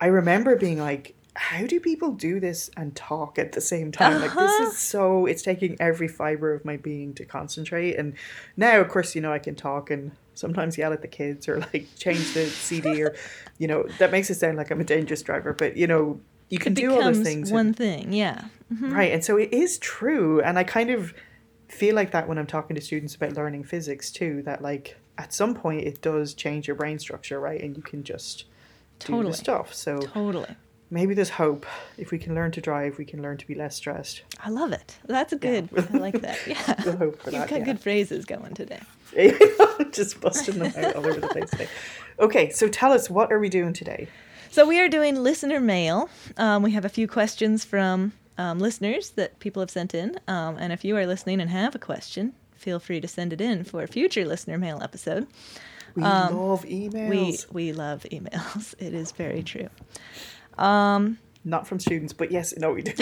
I 0.00 0.06
remember 0.06 0.56
being 0.56 0.78
like, 0.78 1.14
how 1.36 1.66
do 1.66 1.80
people 1.80 2.12
do 2.12 2.38
this 2.40 2.70
and 2.76 2.94
talk 2.94 3.38
at 3.38 3.52
the 3.52 3.60
same 3.60 3.90
time? 3.90 4.20
Like, 4.20 4.30
Uh-huh. 4.36 4.46
this 4.46 4.68
is 4.74 4.78
so, 4.78 5.26
it's 5.26 5.42
taking 5.42 5.76
every 5.80 6.08
fiber 6.08 6.52
of 6.54 6.64
my 6.64 6.76
being 6.76 7.12
to 7.14 7.24
concentrate. 7.24 7.96
And 7.96 8.14
now, 8.56 8.80
of 8.80 8.88
course, 8.88 9.14
you 9.14 9.20
know, 9.20 9.32
I 9.32 9.38
can 9.40 9.54
talk 9.56 9.90
and 9.90 10.12
sometimes 10.34 10.76
yell 10.78 10.92
at 10.92 11.02
the 11.02 11.08
kids 11.08 11.48
or 11.48 11.60
like 11.72 11.86
change 11.98 12.34
the 12.34 12.46
CD 12.46 13.02
or, 13.02 13.14
you 13.58 13.66
know, 13.66 13.84
that 13.98 14.10
makes 14.12 14.30
it 14.30 14.34
sound 14.36 14.56
like 14.56 14.70
I'm 14.70 14.80
a 14.80 14.84
dangerous 14.84 15.22
driver. 15.22 15.52
But, 15.52 15.76
you 15.76 15.86
know, 15.86 16.20
you 16.48 16.58
can 16.58 16.74
do 16.74 16.92
all 16.94 17.00
those 17.02 17.20
things. 17.20 17.50
one 17.50 17.68
and- 17.68 17.76
thing, 17.76 18.12
yeah. 18.12 18.44
Mm-hmm. 18.72 18.92
Right. 18.92 19.12
And 19.12 19.24
so 19.24 19.36
it 19.36 19.52
is 19.52 19.78
true. 19.78 20.40
And 20.40 20.58
I 20.58 20.64
kind 20.64 20.90
of 20.90 21.14
feel 21.68 21.94
like 21.94 22.12
that 22.12 22.28
when 22.28 22.38
I'm 22.38 22.46
talking 22.46 22.76
to 22.76 22.82
students 22.82 23.14
about 23.14 23.32
learning 23.34 23.64
physics 23.64 24.10
too, 24.10 24.42
that 24.42 24.62
like 24.62 24.96
at 25.18 25.32
some 25.32 25.54
point 25.54 25.82
it 25.82 26.00
does 26.02 26.34
change 26.34 26.66
your 26.66 26.76
brain 26.76 26.98
structure, 26.98 27.38
right? 27.40 27.60
And 27.60 27.76
you 27.76 27.82
can 27.82 28.02
just 28.04 28.44
do 29.00 29.22
the 29.22 29.32
stuff. 29.32 29.74
So 29.74 29.98
Totally. 29.98 30.54
maybe 30.90 31.14
there's 31.14 31.30
hope. 31.30 31.66
If 31.98 32.10
we 32.10 32.18
can 32.18 32.34
learn 32.34 32.50
to 32.52 32.60
drive, 32.60 32.98
we 32.98 33.04
can 33.04 33.22
learn 33.22 33.36
to 33.38 33.46
be 33.46 33.54
less 33.54 33.76
stressed. 33.76 34.22
I 34.42 34.50
love 34.50 34.72
it. 34.72 34.96
That's 35.06 35.32
a 35.32 35.36
good. 35.36 35.68
I 35.76 35.96
like 35.98 36.20
that. 36.22 36.38
Yeah. 36.46 36.56
Hope 36.96 37.20
for 37.22 37.30
You've 37.30 37.40
that. 37.40 37.50
got 37.50 37.58
yeah. 37.60 37.64
good 37.64 37.80
phrases 37.80 38.24
going 38.24 38.54
today. 38.54 38.80
just 40.00 40.20
busting 40.20 40.58
them 40.58 40.72
out 40.76 40.96
all 40.96 41.06
over 41.06 41.20
the 41.20 41.28
place 41.28 41.50
today. 41.50 41.68
Okay, 42.18 42.50
so 42.50 42.68
tell 42.68 42.92
us 42.92 43.08
what 43.10 43.32
are 43.32 43.38
we 43.38 43.48
doing 43.48 43.72
today? 43.72 44.08
So 44.50 44.66
we 44.66 44.78
are 44.80 44.88
doing 44.88 45.16
listener 45.16 45.60
mail. 45.60 46.08
Um, 46.36 46.62
we 46.62 46.70
have 46.72 46.84
a 46.84 46.88
few 46.88 47.08
questions 47.08 47.64
from 47.64 48.12
um, 48.38 48.58
listeners 48.60 49.10
that 49.10 49.38
people 49.40 49.60
have 49.60 49.70
sent 49.70 49.94
in, 49.94 50.18
um, 50.28 50.56
and 50.58 50.72
if 50.72 50.84
you 50.84 50.96
are 50.96 51.06
listening 51.06 51.40
and 51.40 51.50
have 51.50 51.74
a 51.74 51.78
question, 51.78 52.34
feel 52.54 52.78
free 52.78 53.00
to 53.00 53.08
send 53.08 53.32
it 53.32 53.40
in 53.40 53.64
for 53.64 53.82
a 53.82 53.88
future 53.88 54.24
listener 54.24 54.58
mail 54.58 54.80
episode. 54.82 55.26
We 55.96 56.02
love 56.02 56.64
emails. 56.64 56.94
Um, 57.04 57.08
We 57.10 57.38
we 57.52 57.72
love 57.72 58.04
emails. 58.10 58.74
It 58.86 58.94
is 58.94 59.12
very 59.12 59.42
true. 59.42 59.68
Not 61.46 61.66
from 61.68 61.78
students, 61.78 62.14
but 62.14 62.32
yes, 62.32 62.54
no, 62.56 62.72
we 62.72 62.82
do. 62.88 62.92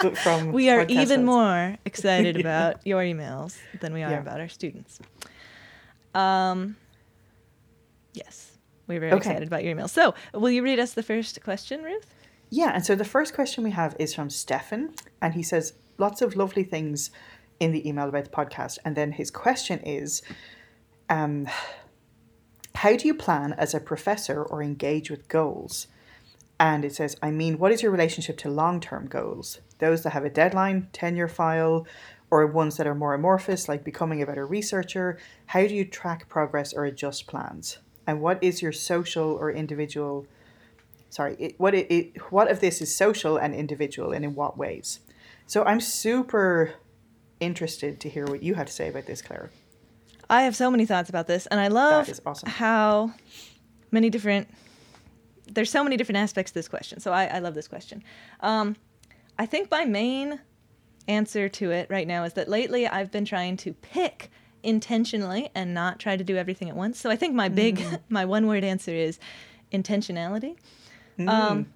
but 0.00 0.16
from 0.16 0.52
We 0.52 0.70
are 0.70 0.86
even 0.88 1.24
more 1.26 1.76
excited 1.84 2.40
about 2.40 2.86
your 2.86 3.02
emails 3.02 3.56
than 3.80 3.92
we 3.92 4.02
are 4.02 4.10
Yeah. 4.12 4.20
about 4.20 4.40
our 4.40 4.48
students. 4.48 5.00
Um, 6.14 6.76
yes. 8.12 8.58
we're 8.86 9.00
very 9.00 9.12
Okay. 9.12 9.30
excited 9.30 9.48
about 9.48 9.62
your 9.62 9.72
email. 9.72 9.88
So, 9.88 10.14
will 10.32 10.50
you 10.50 10.62
read 10.62 10.78
us 10.78 10.92
the 10.94 11.02
first 11.02 11.42
question, 11.42 11.82
Ruth? 11.82 12.06
Yeah, 12.50 12.70
and 12.74 12.84
so 12.84 12.94
the 12.94 13.04
first 13.04 13.34
question 13.34 13.64
we 13.64 13.70
have 13.72 13.96
is 13.98 14.14
from 14.14 14.30
Stephan, 14.30 14.94
and 15.20 15.34
he 15.34 15.42
says 15.42 15.72
lots 15.98 16.22
of 16.22 16.36
lovely 16.36 16.62
things 16.64 17.10
in 17.60 17.72
the 17.72 17.88
email 17.88 18.08
about 18.08 18.24
the 18.24 18.30
podcast. 18.30 18.78
And 18.84 18.94
then 18.96 19.12
his 19.12 19.30
question 19.30 19.80
is 19.80 20.22
um, 21.08 21.48
How 22.76 22.96
do 22.96 23.06
you 23.06 23.14
plan 23.14 23.54
as 23.54 23.74
a 23.74 23.80
professor 23.80 24.42
or 24.42 24.62
engage 24.62 25.10
with 25.10 25.28
goals? 25.28 25.86
And 26.60 26.84
it 26.84 26.94
says, 26.94 27.16
I 27.22 27.30
mean, 27.30 27.58
what 27.58 27.72
is 27.72 27.82
your 27.82 27.90
relationship 27.90 28.36
to 28.38 28.48
long 28.48 28.80
term 28.80 29.06
goals? 29.06 29.60
Those 29.78 30.02
that 30.04 30.10
have 30.10 30.24
a 30.24 30.30
deadline, 30.30 30.88
tenure 30.92 31.28
file, 31.28 31.86
or 32.30 32.46
ones 32.46 32.76
that 32.76 32.86
are 32.86 32.94
more 32.94 33.14
amorphous, 33.14 33.68
like 33.68 33.84
becoming 33.84 34.22
a 34.22 34.26
better 34.26 34.46
researcher? 34.46 35.18
How 35.46 35.66
do 35.66 35.74
you 35.74 35.84
track 35.84 36.28
progress 36.28 36.72
or 36.72 36.84
adjust 36.84 37.26
plans? 37.26 37.78
And 38.06 38.20
what 38.20 38.42
is 38.42 38.60
your 38.62 38.72
social 38.72 39.32
or 39.32 39.50
individual 39.50 40.26
sorry 41.10 41.36
it, 41.38 41.54
what 41.58 41.76
it, 41.76 41.88
it 41.92 42.32
what 42.32 42.50
of 42.50 42.58
this 42.58 42.82
is 42.82 42.92
social 42.94 43.36
and 43.36 43.54
individual 43.54 44.10
and 44.10 44.24
in 44.24 44.34
what 44.34 44.58
ways 44.58 44.98
so 45.46 45.62
i'm 45.62 45.80
super 45.80 46.74
interested 47.38 48.00
to 48.00 48.08
hear 48.08 48.26
what 48.26 48.42
you 48.42 48.54
had 48.54 48.66
to 48.66 48.72
say 48.72 48.88
about 48.88 49.06
this 49.06 49.22
claire 49.22 49.48
I 50.28 50.42
have 50.42 50.56
so 50.56 50.70
many 50.70 50.86
thoughts 50.86 51.08
about 51.08 51.26
this, 51.26 51.46
and 51.46 51.60
I 51.60 51.68
love 51.68 52.08
is 52.08 52.20
awesome. 52.24 52.48
how 52.48 53.12
many 53.90 54.10
different. 54.10 54.48
There's 55.46 55.70
so 55.70 55.84
many 55.84 55.96
different 55.96 56.18
aspects 56.18 56.52
to 56.52 56.54
this 56.54 56.68
question, 56.68 57.00
so 57.00 57.12
I, 57.12 57.26
I 57.26 57.38
love 57.40 57.54
this 57.54 57.68
question. 57.68 58.02
Um, 58.40 58.76
I 59.38 59.46
think 59.46 59.70
my 59.70 59.84
main 59.84 60.40
answer 61.08 61.48
to 61.48 61.70
it 61.70 61.88
right 61.90 62.06
now 62.06 62.24
is 62.24 62.34
that 62.34 62.48
lately 62.48 62.86
I've 62.86 63.10
been 63.10 63.24
trying 63.24 63.56
to 63.58 63.72
pick 63.72 64.30
intentionally 64.62 65.50
and 65.54 65.74
not 65.74 65.98
try 65.98 66.16
to 66.16 66.24
do 66.24 66.36
everything 66.36 66.68
at 66.68 66.76
once. 66.76 66.98
So 66.98 67.10
I 67.10 67.16
think 67.16 67.34
my 67.34 67.48
big, 67.48 67.82
my 68.08 68.24
one 68.24 68.46
word 68.46 68.64
answer 68.64 68.92
is 68.92 69.18
intentionality. 69.72 70.56
Um, 71.28 71.66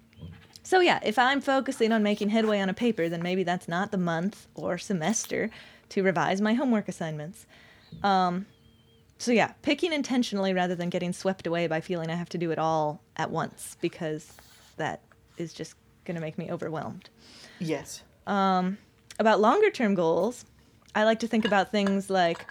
so 0.63 0.79
yeah, 0.79 0.99
if 1.03 1.17
I'm 1.17 1.41
focusing 1.41 1.91
on 1.91 2.03
making 2.03 2.29
headway 2.29 2.59
on 2.59 2.69
a 2.69 2.73
paper, 2.73 3.09
then 3.09 3.23
maybe 3.23 3.43
that's 3.43 3.67
not 3.67 3.91
the 3.91 3.97
month 3.97 4.47
or 4.55 4.77
semester 4.77 5.49
to 5.89 6.03
revise 6.03 6.41
my 6.41 6.53
homework 6.53 6.87
assignments. 6.87 7.45
Um, 8.03 8.45
so 9.17 9.31
yeah, 9.31 9.53
picking 9.61 9.93
intentionally 9.93 10.53
rather 10.53 10.75
than 10.75 10.89
getting 10.89 11.13
swept 11.13 11.47
away 11.47 11.67
by 11.67 11.81
feeling 11.81 12.09
I 12.09 12.15
have 12.15 12.29
to 12.29 12.37
do 12.37 12.51
it 12.51 12.59
all 12.59 13.01
at 13.17 13.31
once 13.31 13.77
because 13.81 14.31
that 14.77 15.01
is 15.37 15.53
just 15.53 15.75
going 16.05 16.15
to 16.15 16.21
make 16.21 16.37
me 16.37 16.51
overwhelmed. 16.51 17.09
yes 18.25 18.71
About 19.19 19.41
longer 19.41 19.69
term 19.69 19.95
goals, 19.95 20.45
I 20.95 21.03
like 21.03 21.19
to 21.19 21.27
think 21.27 21.45
about 21.45 21.71
things 21.71 22.09
like 22.09 22.45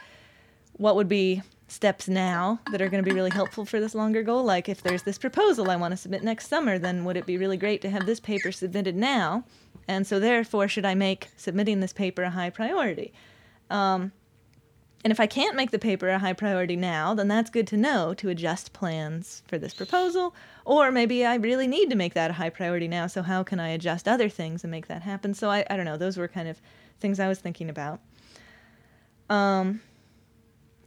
what 0.74 0.96
would 0.96 1.08
be 1.08 1.42
steps 1.66 2.08
now 2.08 2.60
that 2.70 2.80
are 2.80 2.88
going 2.88 3.02
to 3.02 3.08
be 3.08 3.14
really 3.14 3.30
helpful 3.30 3.64
for 3.64 3.80
this 3.80 3.94
longer 3.94 4.22
goal. 4.22 4.44
Like 4.44 4.68
if 4.68 4.82
there's 4.82 5.02
this 5.02 5.18
proposal 5.18 5.70
I 5.70 5.76
want 5.76 5.92
to 5.92 5.96
submit 5.96 6.22
next 6.22 6.48
summer, 6.48 6.78
then 6.78 7.04
would 7.04 7.16
it 7.16 7.26
be 7.26 7.36
really 7.36 7.56
great 7.56 7.82
to 7.82 7.90
have 7.90 8.06
this 8.06 8.20
paper 8.20 8.52
submitted 8.52 8.96
now? 8.96 9.44
And 9.86 10.06
so 10.06 10.20
therefore, 10.20 10.68
should 10.68 10.84
I 10.84 10.94
make 10.94 11.28
submitting 11.36 11.80
this 11.80 11.92
paper 11.92 12.22
a 12.22 12.30
high 12.30 12.50
priority? 12.50 13.12
Um, 13.70 14.12
and 15.04 15.12
if 15.12 15.20
I 15.20 15.26
can't 15.26 15.56
make 15.56 15.70
the 15.70 15.78
paper 15.78 16.08
a 16.08 16.18
high 16.18 16.32
priority 16.32 16.74
now, 16.74 17.14
then 17.14 17.28
that's 17.28 17.50
good 17.50 17.66
to 17.68 17.76
know 17.76 18.14
to 18.14 18.28
adjust 18.28 18.72
plans 18.72 19.42
for 19.46 19.56
this 19.56 19.72
proposal. 19.72 20.34
Or 20.64 20.90
maybe 20.90 21.24
I 21.24 21.36
really 21.36 21.66
need 21.66 21.88
to 21.90 21.96
make 21.96 22.14
that 22.14 22.30
a 22.30 22.34
high 22.34 22.50
priority 22.50 22.88
now, 22.88 23.06
so 23.06 23.22
how 23.22 23.42
can 23.42 23.60
I 23.60 23.68
adjust 23.68 24.08
other 24.08 24.28
things 24.28 24.64
and 24.64 24.70
make 24.70 24.88
that 24.88 25.02
happen? 25.02 25.34
So 25.34 25.50
I, 25.50 25.64
I 25.70 25.76
don't 25.76 25.86
know, 25.86 25.96
those 25.96 26.16
were 26.16 26.28
kind 26.28 26.48
of 26.48 26.60
things 27.00 27.20
I 27.20 27.28
was 27.28 27.38
thinking 27.38 27.70
about. 27.70 28.00
Um, 29.30 29.80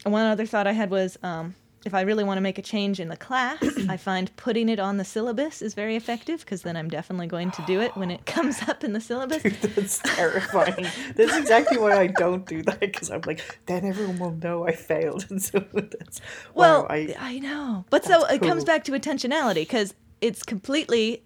one 0.03 0.25
other 0.25 0.45
thought 0.45 0.67
I 0.67 0.73
had 0.73 0.89
was 0.89 1.17
um, 1.23 1.55
if 1.85 1.93
I 1.93 2.01
really 2.01 2.23
want 2.23 2.37
to 2.37 2.41
make 2.41 2.57
a 2.57 2.61
change 2.61 2.99
in 2.99 3.09
the 3.09 3.17
class, 3.17 3.63
I 3.89 3.97
find 3.97 4.35
putting 4.35 4.69
it 4.69 4.79
on 4.79 4.97
the 4.97 5.05
syllabus 5.05 5.61
is 5.61 5.73
very 5.73 5.95
effective 5.95 6.41
because 6.41 6.61
then 6.61 6.77
I'm 6.77 6.89
definitely 6.89 7.27
going 7.27 7.51
to 7.51 7.63
do 7.65 7.81
it 7.81 7.95
when 7.95 8.11
it 8.11 8.25
comes 8.25 8.61
up 8.67 8.83
in 8.83 8.93
the 8.93 9.01
syllabus. 9.01 9.41
that's 9.43 9.99
terrifying 9.99 10.87
that's 11.15 11.35
exactly 11.35 11.77
why 11.77 11.97
i 11.97 12.07
don't 12.07 12.45
do 12.45 12.61
that 12.63 12.79
because 12.79 13.09
i'm 13.09 13.21
like 13.25 13.59
then 13.65 13.85
everyone 13.85 14.19
will 14.19 14.31
know 14.31 14.67
i 14.67 14.71
failed 14.71 15.25
and 15.29 15.41
so 15.41 15.59
that's 15.73 16.21
Well, 16.53 16.83
wow, 16.83 16.87
I, 16.89 17.15
I, 17.19 17.39
know. 17.39 17.85
But 17.89 18.05
so 18.05 18.25
it 18.25 18.41
comes 18.41 18.63
back 18.63 18.83
to 18.85 18.91
intentionality 18.91 19.55
because 19.55 19.93
it's 20.21 20.43
completely 20.43 21.23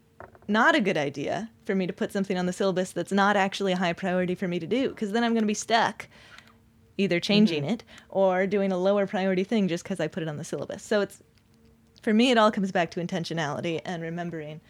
not 0.47 0.75
a 0.75 0.81
good 0.81 0.97
idea 0.97 1.49
for 1.65 1.75
me 1.75 1.87
to 1.87 1.93
put 1.93 2.11
something 2.11 2.37
on 2.37 2.45
the 2.45 2.53
syllabus 2.53 2.91
that's 2.91 3.11
not 3.11 3.35
actually 3.35 3.73
a 3.73 3.77
high 3.77 3.93
priority 3.93 4.35
for 4.35 4.47
me 4.47 4.59
to 4.59 4.67
do 4.67 4.89
because 4.89 5.11
then 5.11 5.23
I'm 5.23 5.33
going 5.33 5.43
to 5.43 5.47
be 5.47 5.53
stuck 5.53 6.07
either 6.97 7.19
changing 7.19 7.63
Mm-hmm. 7.63 7.73
it 7.73 7.83
or 8.09 8.47
doing 8.47 8.71
a 8.71 8.77
lower 8.77 9.05
priority 9.07 9.43
thing 9.43 9.67
just 9.67 9.83
because 9.83 9.99
I 9.99 10.07
put 10.07 10.23
it 10.23 10.29
on 10.29 10.37
the 10.37 10.43
syllabus. 10.43 10.83
So 10.83 11.01
it's 11.01 11.21
for 12.01 12.13
me, 12.13 12.31
it 12.31 12.37
all 12.37 12.51
comes 12.51 12.71
back 12.71 12.91
to 12.91 12.99
intentionality 12.99 13.81
and 13.83 14.01
remembering 14.03 14.61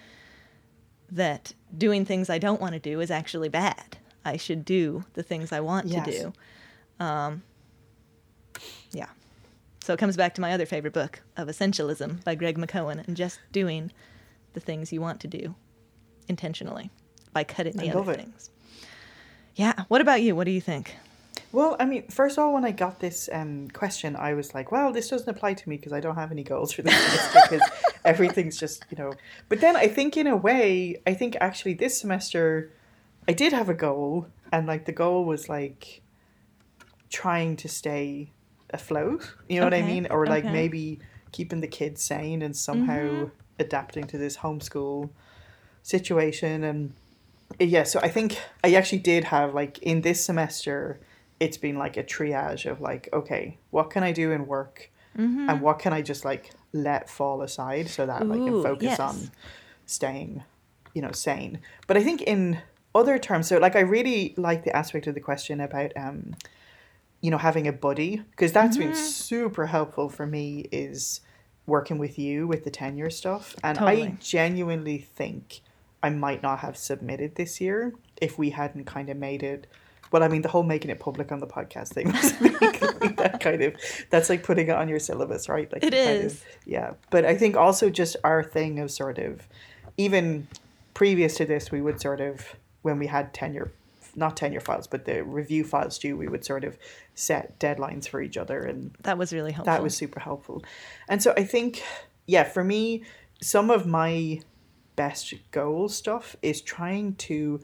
that 1.12 1.53
doing 1.77 2.05
things 2.05 2.29
I 2.29 2.38
don't 2.39 2.62
want 2.62 2.74
to 2.74 2.79
do 2.79 3.00
is 3.01 3.12
actually 3.12 3.50
bad. 3.50 3.98
I 4.24 4.38
should 4.38 4.65
do 4.65 5.03
the 5.13 5.22
things 5.24 5.51
I 5.51 5.60
want 5.60 5.88
Yes. 5.88 6.05
to 6.05 6.12
do. 6.12 6.34
Um, 7.03 7.44
yeah. 8.91 9.08
So 9.84 9.94
it 9.94 10.00
comes 10.00 10.17
back 10.17 10.34
to 10.36 10.41
my 10.41 10.51
other 10.53 10.65
favorite 10.65 10.94
book 10.94 11.22
of 11.38 11.48
Essentialism 11.48 12.24
by 12.24 12.34
Greg 12.36 12.58
McKeown 12.58 13.05
and 13.05 13.15
just 13.15 13.39
doing 13.51 13.91
the 14.53 14.60
things 14.60 14.91
you 14.91 15.01
want 15.01 15.20
to 15.20 15.27
do 15.27 15.53
intentionally 16.27 16.89
by 17.34 17.44
cutting 17.44 17.74
the 17.77 17.89
I 17.89 17.94
other 17.94 18.15
things. 18.15 18.50
Yeah. 19.55 19.84
What 19.89 20.01
about 20.01 20.22
you? 20.22 20.36
What 20.36 20.46
do 20.46 20.51
you 20.51 20.62
think? 20.62 20.96
Well, 21.55 21.77
I 21.79 21.85
mean, 21.85 22.05
first 22.09 22.38
of 22.38 22.43
all, 22.43 22.53
when 22.53 22.65
I 22.65 22.71
got 22.71 23.00
this 23.00 23.29
um, 23.31 23.69
question, 23.69 24.17
I 24.17 24.33
was 24.33 24.53
like, 24.53 24.74
well, 24.74 24.91
this 24.91 25.07
doesn't 25.07 25.29
apply 25.29 25.53
to 25.53 25.69
me 25.69 25.77
because 25.77 25.93
I 25.93 26.01
don't 26.01 26.15
have 26.15 26.29
any 26.33 26.43
goals 26.43 26.74
for 26.74 26.81
this 26.81 26.93
semester 26.93 27.39
because 27.43 27.71
everything's 28.03 28.57
just, 28.57 28.83
you 28.91 28.97
know. 28.97 29.13
But 29.47 29.62
then 29.62 29.77
I 29.77 29.88
think, 29.88 30.17
in 30.17 30.27
a 30.27 30.35
way, 30.35 31.01
I 31.07 31.13
think 31.13 31.38
actually 31.39 31.75
this 31.75 31.97
semester 31.97 32.74
I 33.25 33.31
did 33.31 33.53
have 33.53 33.69
a 33.69 33.74
goal, 33.74 34.27
and 34.51 34.67
like 34.67 34.83
the 34.83 34.91
goal 34.91 35.24
was 35.24 35.47
like 35.47 36.01
trying 37.09 37.55
to 37.55 37.69
stay 37.69 38.31
afloat. 38.71 39.33
You 39.47 39.62
know 39.62 39.65
what 39.65 39.74
I 39.74 39.81
mean? 39.81 40.07
Or 40.09 40.25
like 40.25 40.43
okay. 40.43 40.51
maybe 40.51 41.00
keeping 41.31 41.62
the 41.62 41.69
kids 41.69 42.01
sane 42.01 42.41
and 42.41 42.53
somehow 42.53 43.00
Mm-hmm. 43.00 43.29
adapting 43.59 44.07
to 44.07 44.17
this 44.17 44.35
homeschool 44.38 45.09
situation 45.83 46.63
and 46.65 46.93
yeah 47.59 47.83
so 47.83 48.00
i 48.01 48.09
think 48.09 48.38
i 48.63 48.74
actually 48.74 48.97
did 48.97 49.24
have 49.25 49.53
like 49.53 49.77
in 49.79 50.01
this 50.01 50.25
semester 50.25 51.00
it's 51.39 51.58
been 51.58 51.77
like 51.77 51.98
a 51.98 52.04
triage 52.04 52.70
of 52.70 52.80
like 52.82 53.10
okay 53.13 53.58
what 53.72 53.89
can 53.89 54.04
i 54.04 54.12
do 54.12 54.32
in 54.32 54.46
work 54.48 54.92
Mm-hmm. 55.18 55.50
and 55.50 55.62
what 55.62 55.80
can 55.80 55.94
i 55.94 56.01
just 56.01 56.25
like 56.25 56.51
let 56.74 57.10
fall 57.10 57.42
aside 57.42 57.88
so 57.88 58.06
that 58.06 58.22
i 58.22 58.25
can 58.25 58.62
focus 58.62 58.84
yes. 58.84 59.00
on 59.00 59.32
staying 59.86 60.44
you 60.94 61.01
know 61.01 61.13
sane 61.13 61.60
but 61.88 61.96
i 61.96 62.04
think 62.04 62.22
in 62.24 62.60
other 62.94 63.18
terms 63.18 63.48
so 63.48 63.58
like 63.58 63.77
i 63.77 63.80
really 63.80 64.34
like 64.36 64.65
the 64.65 64.75
aspect 64.75 65.08
of 65.08 65.13
the 65.15 65.22
question 65.22 65.62
about 65.62 65.94
um 65.96 66.36
you 67.22 67.32
know 67.32 67.38
having 67.38 67.65
a 67.65 67.72
buddy 67.72 68.18
because 68.32 68.51
that's 68.51 68.75
Mm-hmm. 68.77 68.88
been 68.89 68.96
super 68.98 69.68
helpful 69.68 70.10
for 70.10 70.25
me 70.27 70.68
is 70.74 71.22
working 71.65 71.98
with 71.98 72.20
you 72.20 72.46
with 72.46 72.65
the 72.65 72.70
tenure 72.70 73.10
stuff 73.10 73.56
and 73.63 73.77
i 73.77 74.18
genuinely 74.20 74.98
think 74.98 75.62
i 76.04 76.10
might 76.10 76.44
not 76.44 76.60
have 76.60 76.75
submitted 76.75 77.36
this 77.36 77.62
year 77.62 77.94
if 78.22 78.38
we 78.38 78.50
hadn't 78.50 78.84
kind 78.84 79.10
of 79.10 79.15
made 79.15 79.44
it 79.44 79.65
well 80.12 80.24
i 80.24 80.27
mean 80.27 80.41
the 80.41 80.50
whole 80.50 80.63
making 80.63 80.91
it 80.91 81.00
public 81.00 81.31
on 81.31 81.39
the 81.39 81.47
podcast 81.47 81.89
thing 81.89 82.07
was 82.12 82.41
like 82.62 83.15
that 83.17 83.39
kind 83.39 83.62
of 83.62 83.74
that's 84.09 84.29
like 84.29 84.43
putting 84.43 84.67
it 84.67 84.75
on 84.75 84.88
your 84.88 85.00
syllabus 85.00 85.47
right? 85.50 85.71
Like 85.71 85.83
It 85.83 85.93
kind 85.93 86.25
of- 86.25 86.43
yeah. 86.65 86.93
But 87.09 87.25
i 87.25 87.35
think 87.35 87.55
also 87.57 87.89
just 87.89 88.15
our 88.24 88.43
thing 88.43 88.79
of 88.79 88.91
sort 88.91 89.17
of 89.17 89.47
even 89.97 90.47
previous 90.93 91.35
to 91.38 91.45
this 91.45 91.71
we 91.71 91.81
would 91.81 92.00
sort 92.01 92.21
of 92.21 92.55
when 92.81 93.00
we 93.00 93.07
had 93.07 93.33
tenure 93.33 93.71
not 94.15 94.38
tenure 94.38 94.62
files 94.62 94.88
but 94.88 95.03
the 95.05 95.24
review 95.24 95.63
files 95.65 95.97
due 96.00 96.15
we 96.15 96.27
would 96.27 96.45
sort 96.45 96.63
of 96.63 96.77
set 97.15 97.59
deadlines 97.59 98.07
for 98.07 98.21
each 98.21 98.38
other 98.38 98.62
and 98.62 98.91
That 99.03 99.17
was 99.17 99.33
really 99.33 99.51
helpful. 99.51 99.74
that 99.74 99.83
was 99.83 99.95
super 99.95 100.19
helpful. 100.19 100.63
And 101.09 101.21
so 101.21 101.33
i 101.38 101.43
think 101.43 101.83
yeah 102.27 102.43
for 102.43 102.63
me 102.63 103.03
some 103.41 103.69
of 103.69 103.85
my 103.85 104.39
best 104.95 105.33
goal 105.51 105.89
stuff 105.89 106.35
is 106.41 106.62
trying 106.62 107.15
to 107.15 107.59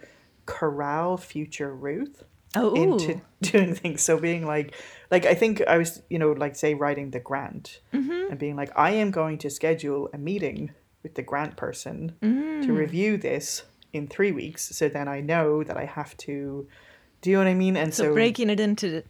corral 0.45 1.15
future 1.15 1.73
ruth 1.73 2.23
oh, 2.55 2.73
into 2.73 3.21
doing 3.41 3.73
things 3.75 4.01
so 4.01 4.17
being 4.19 4.45
like 4.45 4.73
like 5.09 5.25
i 5.25 5.33
think 5.33 5.61
i 5.67 5.77
was 5.77 6.01
you 6.09 6.19
know 6.19 6.31
like 6.31 6.55
say 6.55 6.73
writing 6.73 7.11
the 7.11 7.19
grant 7.19 7.79
Mm-hmm. 7.93 8.31
and 8.31 8.39
being 8.39 8.55
like 8.55 8.71
i 8.75 8.91
am 8.91 9.11
going 9.11 9.37
to 9.39 9.49
schedule 9.49 10.09
a 10.13 10.17
meeting 10.17 10.71
with 11.03 11.15
the 11.15 11.21
grant 11.23 11.55
person 11.57 12.13
Mm. 12.21 12.65
to 12.65 12.73
review 12.73 13.17
this 13.17 13.63
in 13.93 14.07
three 14.07 14.31
weeks 14.31 14.75
so 14.75 14.87
then 14.89 15.07
i 15.07 15.19
know 15.21 15.63
that 15.63 15.77
i 15.77 15.85
have 15.85 16.15
to 16.17 16.67
do 17.21 17.29
you 17.29 17.35
know 17.37 17.43
what 17.43 17.49
i 17.49 17.53
mean 17.53 17.75
and 17.77 17.93
so, 17.93 18.03
so, 18.05 18.13
breaking 18.13 18.49
it 18.49 18.59
into 18.59 19.03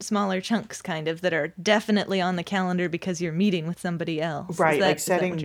smaller 0.00 0.40
chunks, 0.40 0.82
kind 0.82 1.06
of, 1.06 1.20
that 1.20 1.32
are 1.32 1.54
definitely 1.62 2.20
on 2.20 2.34
the 2.34 2.42
calendar 2.42 2.88
because 2.88 3.20
you're 3.22 3.32
meeting 3.32 3.68
with 3.68 3.78
somebody 3.78 4.20
else. 4.20 4.58
Right, 4.58 4.80
that- 4.80 4.86
like 4.88 4.96
is 4.96 5.04
that 5.04 5.20
what 5.22 5.30
setting- 5.30 5.38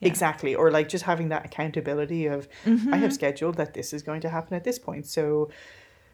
yeah. 0.00 0.08
Exactly. 0.08 0.54
Or 0.54 0.70
like 0.70 0.88
just 0.88 1.04
having 1.04 1.30
that 1.30 1.44
accountability 1.44 2.26
of 2.26 2.46
I 2.64 2.68
Mm-hmm. 2.70 2.92
have 2.92 3.12
scheduled 3.12 3.56
that 3.56 3.74
this 3.74 3.92
is 3.92 4.02
going 4.04 4.20
to 4.20 4.28
happen 4.28 4.54
at 4.54 4.62
this 4.62 4.78
point. 4.78 5.06
So, 5.06 5.50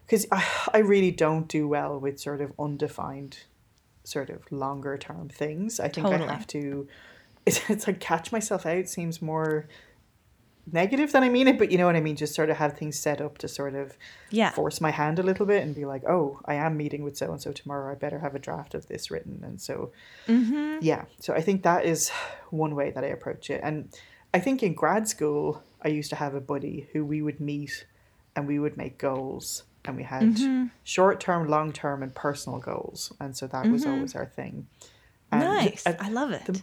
because 0.08 0.26
I, 0.32 0.42
I 0.72 0.78
really 0.78 1.10
don't 1.10 1.46
do 1.48 1.68
well 1.68 2.00
with 2.00 2.18
sort 2.18 2.40
of 2.40 2.52
undefined, 2.58 3.40
sort 4.04 4.30
of 4.30 4.50
longer 4.50 4.96
term 4.96 5.28
things. 5.28 5.78
I 5.78 5.88
think 5.88 6.06
I 6.06 6.16
have 6.16 6.46
to, 6.48 6.88
it's, 7.46 7.68
it's 7.68 7.86
like 7.86 8.00
catch 8.00 8.32
myself 8.32 8.64
out 8.64 8.88
seems 8.88 9.20
more 9.20 9.68
negative 10.70 11.12
than 11.12 11.22
I 11.22 11.28
mean 11.30 11.48
it, 11.48 11.58
but 11.58 11.70
you 11.70 11.78
know 11.78 11.86
what 11.86 11.96
I 11.96 12.00
mean. 12.00 12.16
Just 12.16 12.34
sort 12.34 12.50
of 12.50 12.56
have 12.58 12.76
things 12.76 12.98
set 12.98 13.20
up 13.20 13.38
to 13.38 13.48
sort 13.48 13.74
of 13.74 13.96
Yeah. 14.30 14.50
force 14.50 14.80
my 14.80 14.90
hand 14.90 15.18
a 15.18 15.22
little 15.22 15.46
bit 15.46 15.62
and 15.62 15.74
be 15.74 15.84
like, 15.86 16.04
oh, 16.04 16.40
I 16.44 16.54
am 16.54 16.76
meeting 16.76 17.02
with 17.02 17.16
so 17.16 17.30
and 17.32 17.40
so 17.40 17.52
tomorrow. 17.52 17.90
I 17.90 17.94
better 17.94 18.18
have 18.18 18.34
a 18.34 18.38
draft 18.38 18.74
of 18.74 18.86
this 18.86 19.10
written. 19.10 19.40
And 19.44 19.60
so, 19.60 19.92
Mm-hmm. 20.26 20.78
yeah. 20.82 21.04
So 21.20 21.32
I 21.34 21.40
think 21.40 21.62
that 21.62 21.84
is 21.86 22.10
one 22.50 22.74
way 22.74 22.90
that 22.90 23.02
I 23.04 23.08
approach 23.08 23.48
it. 23.50 23.60
And 23.64 23.88
I 24.34 24.40
think 24.40 24.62
in 24.62 24.74
grad 24.74 25.08
school, 25.08 25.62
I 25.82 25.88
used 25.88 26.10
to 26.10 26.16
have 26.16 26.34
a 26.34 26.40
buddy 26.40 26.88
who 26.92 27.02
we 27.04 27.22
would 27.22 27.40
meet 27.40 27.86
and 28.36 28.46
we 28.46 28.58
would 28.58 28.76
make 28.76 28.98
goals. 28.98 29.62
And 29.88 29.96
we 29.96 30.02
had 30.04 30.22
Mm-hmm. 30.22 30.66
short 30.84 31.18
term, 31.20 31.48
long 31.48 31.72
term, 31.72 32.02
and 32.02 32.14
personal 32.14 32.58
goals. 32.60 33.12
And 33.18 33.36
so 33.36 33.46
that 33.48 33.66
was 33.66 33.84
always 33.86 34.14
our 34.14 34.26
thing. 34.26 34.66
And 35.32 35.42
Mm-hmm. 35.42 35.52
nice. 35.54 35.86
at- 35.86 36.00
I 36.02 36.10
love 36.10 36.30
it. 36.30 36.44
the- 36.44 36.62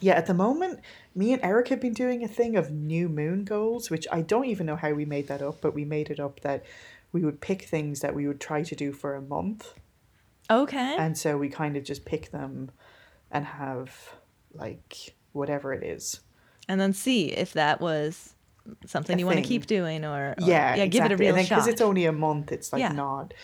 yeah, 0.00 0.14
at 0.14 0.26
the 0.26 0.34
moment, 0.34 0.80
me 1.14 1.32
and 1.32 1.42
Eric 1.42 1.68
have 1.68 1.80
been 1.80 1.92
doing 1.92 2.22
a 2.22 2.28
thing 2.28 2.54
of 2.56 2.70
new 2.70 3.08
moon 3.08 3.44
goals, 3.44 3.90
which 3.90 4.06
I 4.12 4.22
don't 4.22 4.44
even 4.46 4.64
know 4.66 4.76
how 4.76 4.92
we 4.92 5.04
made 5.04 5.26
that 5.28 5.42
up, 5.42 5.60
but 5.60 5.74
we 5.74 5.84
made 5.84 6.08
it 6.10 6.20
up 6.20 6.40
that 6.40 6.64
we 7.12 7.22
would 7.24 7.40
pick 7.40 7.62
things 7.62 8.00
that 8.00 8.14
we 8.14 8.26
would 8.28 8.40
try 8.40 8.62
to 8.62 8.74
do 8.76 8.92
for 8.92 9.14
a 9.16 9.20
month. 9.20 9.74
okay. 10.50 10.94
And 10.98 11.18
so 11.18 11.36
we 11.36 11.48
kind 11.48 11.76
of 11.76 11.82
just 11.84 12.04
pick 12.04 12.30
them 12.30 12.70
and 13.30 13.44
have 13.44 14.14
like 14.54 15.14
whatever 15.32 15.72
it 15.74 15.82
is. 15.82 16.20
and 16.68 16.80
then 16.80 16.92
see 16.92 17.26
if 17.32 17.52
that 17.54 17.80
was 17.80 18.34
something 18.86 19.18
you 19.18 19.26
want 19.26 19.38
to 19.38 19.44
keep 19.44 19.66
doing 19.66 20.04
or, 20.04 20.30
or- 20.30 20.34
yeah, 20.40 20.74
yeah, 20.76 20.86
give 20.86 21.04
it 21.04 21.12
a 21.12 21.16
real 21.16 21.30
and 21.30 21.38
then, 21.38 21.44
shot. 21.46 21.56
Because 21.56 21.66
it's 21.68 21.80
only 21.80 22.04
a 22.04 22.12
month, 22.12 22.52
it's 22.52 22.72
like 22.72 22.80
Yeah. 22.80 22.92
not 22.92 23.34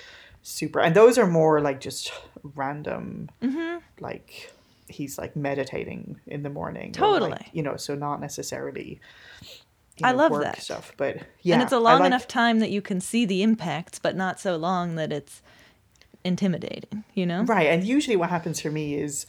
super. 0.43 0.81
And 0.81 0.95
those 0.95 1.17
are 1.19 1.27
more 1.27 1.61
like 1.61 1.81
just 1.81 2.13
random, 2.43 3.31
Mm-hmm. 3.43 3.79
like 4.01 4.53
he's 4.89 5.17
like 5.19 5.35
meditating 5.35 6.21
in 6.27 6.43
the 6.43 6.51
morning. 6.51 6.93
Totally. 6.93 7.31
like, 7.33 7.47
you 7.53 7.63
know, 7.63 7.77
so 7.77 7.95
not 7.95 8.21
necessarily. 8.21 9.01
you 9.97 10.07
I 10.07 10.13
love 10.13 10.31
work 10.33 10.43
that. 10.45 10.61
stuff, 10.61 10.93
but 10.99 11.19
yeah, 11.43 11.55
and 11.55 11.63
it's 11.63 11.73
a 11.73 11.79
long 11.79 12.01
like- 12.01 12.07
enough 12.09 12.29
time 12.29 12.59
that 12.61 12.71
you 12.71 12.83
can 12.83 13.01
see 13.01 13.25
the 13.25 13.43
impacts, 13.43 13.99
but 13.99 14.15
not 14.17 14.39
so 14.41 14.57
long 14.57 14.97
that 14.97 15.13
it's 15.13 15.41
intimidating, 16.25 17.05
you 17.15 17.27
know? 17.27 17.43
Right, 17.45 17.67
and 17.69 17.85
usually 17.85 18.17
what 18.17 18.31
happens 18.31 18.61
for 18.61 18.71
me 18.71 18.95
is 18.95 19.27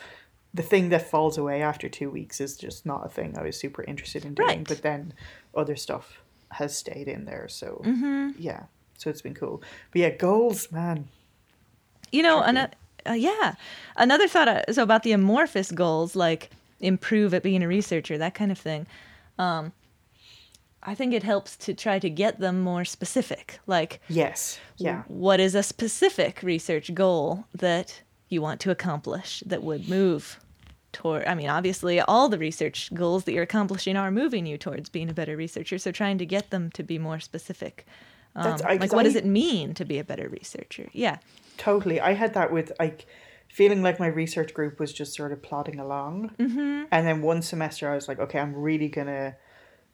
the 0.55 0.63
thing 0.63 0.89
that 0.89 1.09
falls 1.09 1.37
away 1.37 1.61
after 1.61 1.87
two 1.89 2.09
weeks 2.09 2.39
is 2.39 2.55
just 2.57 2.85
not 2.85 3.05
a 3.05 3.09
thing 3.09 3.37
I 3.37 3.43
was 3.43 3.59
super 3.59 3.83
interested 3.83 4.23
in 4.25 4.33
doing, 4.33 4.47
Right. 4.47 4.67
but 4.67 4.81
then 4.81 5.13
other 5.53 5.75
stuff 5.75 6.21
has 6.51 6.75
stayed 6.77 7.07
in 7.07 7.25
there. 7.25 7.47
So 7.49 7.81
Mm-hmm. 7.85 8.31
yeah, 8.39 8.63
so 8.97 9.09
it's 9.09 9.21
been 9.21 9.33
cool. 9.35 9.61
But 9.91 9.99
yeah, 10.01 10.09
goals, 10.11 10.71
man. 10.71 11.07
You 12.11 12.23
know, 12.23 12.41
Tricky. 12.43 12.57
an- 12.57 12.71
uh, 13.07 13.13
yeah. 13.13 13.55
Another 13.97 14.27
thought 14.27 14.47
uh, 14.47 14.71
so 14.73 14.81
about 14.83 15.03
the 15.03 15.11
amorphous 15.11 15.71
goals, 15.71 16.15
like 16.15 16.49
improve 16.79 17.33
at 17.33 17.43
being 17.43 17.61
a 17.63 17.67
researcher, 17.67 18.17
that 18.17 18.33
kind 18.33 18.51
of 18.51 18.57
thing. 18.57 18.87
Um, 19.37 19.73
I 20.87 20.95
think 20.95 21.13
it 21.13 21.23
helps 21.23 21.55
to 21.57 21.73
try 21.73 21.99
to 21.99 22.09
get 22.09 22.39
them 22.39 22.61
more 22.61 22.85
specific. 22.85 23.59
Like, 23.67 23.99
Yes, 24.07 24.59
yeah, 24.77 25.03
what 25.07 25.39
is 25.39 25.55
a 25.55 25.63
specific 25.63 26.41
research 26.43 26.93
goal 26.93 27.45
that 27.53 28.01
you 28.29 28.41
want 28.41 28.59
to 28.61 28.71
accomplish 28.71 29.43
that 29.45 29.61
would 29.63 29.89
move 29.89 30.39
toward? 30.99 31.25
I 31.31 31.33
mean, 31.39 31.49
obviously, 31.57 31.95
all 32.11 32.27
the 32.29 32.37
research 32.49 32.77
goals 33.01 33.21
that 33.25 33.33
you're 33.33 33.43
accomplishing 33.51 33.95
are 33.97 34.11
moving 34.21 34.45
you 34.51 34.57
towards 34.57 34.87
being 34.89 35.09
a 35.09 35.13
better 35.13 35.35
researcher. 35.45 35.77
So, 35.77 35.91
trying 35.91 36.17
to 36.23 36.25
get 36.25 36.49
them 36.49 36.71
to 36.77 36.83
be 36.91 36.97
more 36.97 37.19
specific. 37.19 37.85
Um, 38.35 38.57
I- 38.65 38.77
like, 38.83 38.91
what 38.93 39.03
does 39.03 39.15
it 39.15 39.25
mean 39.25 39.73
to 39.75 39.85
be 39.85 39.97
a 39.99 40.03
better 40.11 40.27
researcher? 40.39 40.87
Yeah. 40.93 41.17
totally. 41.57 41.97
I 42.01 42.13
had 42.13 42.33
that 42.33 42.51
with 42.51 42.71
like 42.79 43.05
feeling 43.47 43.81
like 43.87 43.97
my 44.05 44.07
research 44.23 44.51
group 44.53 44.79
was 44.79 44.91
just 44.91 45.13
sort 45.15 45.31
of 45.31 45.39
plodding 45.41 45.79
along, 45.79 46.31
mm-hmm. 46.37 46.83
and 46.91 47.01
then 47.07 47.21
one 47.21 47.41
semester 47.41 47.83
I 47.91 47.95
was 47.95 48.07
like, 48.09 48.19
okay, 48.25 48.39
I'm 48.39 48.53
really 48.69 48.89
gonna 48.89 49.35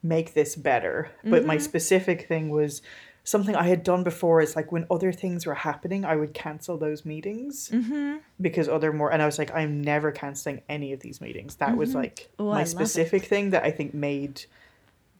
make 0.02 0.34
this 0.34 0.56
better. 0.56 0.98
But 1.24 1.40
Mm-hmm. 1.40 1.48
my 1.54 1.58
specific 1.60 2.28
thing 2.28 2.50
was 2.50 2.82
something 3.24 3.56
I 3.56 3.68
had 3.68 3.84
done 3.84 4.04
before. 4.04 4.42
Is 4.42 4.56
like 4.56 4.72
when 4.72 4.86
other 4.90 5.12
things 5.12 5.46
were 5.46 5.56
happening, 5.56 6.06
I 6.06 6.16
would 6.16 6.34
cancel 6.34 6.78
those 6.78 7.06
meetings. 7.06 7.70
Mm-hmm. 7.70 8.18
because 8.40 8.68
other 8.68 8.92
more 8.92 9.12
and 9.12 9.22
I 9.22 9.26
was 9.26 9.38
like 9.38 9.52
I'm 9.54 9.82
never 9.82 10.12
canceling 10.12 10.62
any 10.68 10.94
of 10.94 11.00
these 11.00 11.22
meetings. 11.22 11.56
That 11.58 11.78
was 11.78 11.94
like 11.96 12.30
Oh, 12.40 12.50
I 12.50 12.60
my 12.60 12.64
specific 12.64 13.26
thing 13.26 13.52
that 13.52 13.64
I 13.64 13.72
think 13.72 13.94
made 13.94 14.46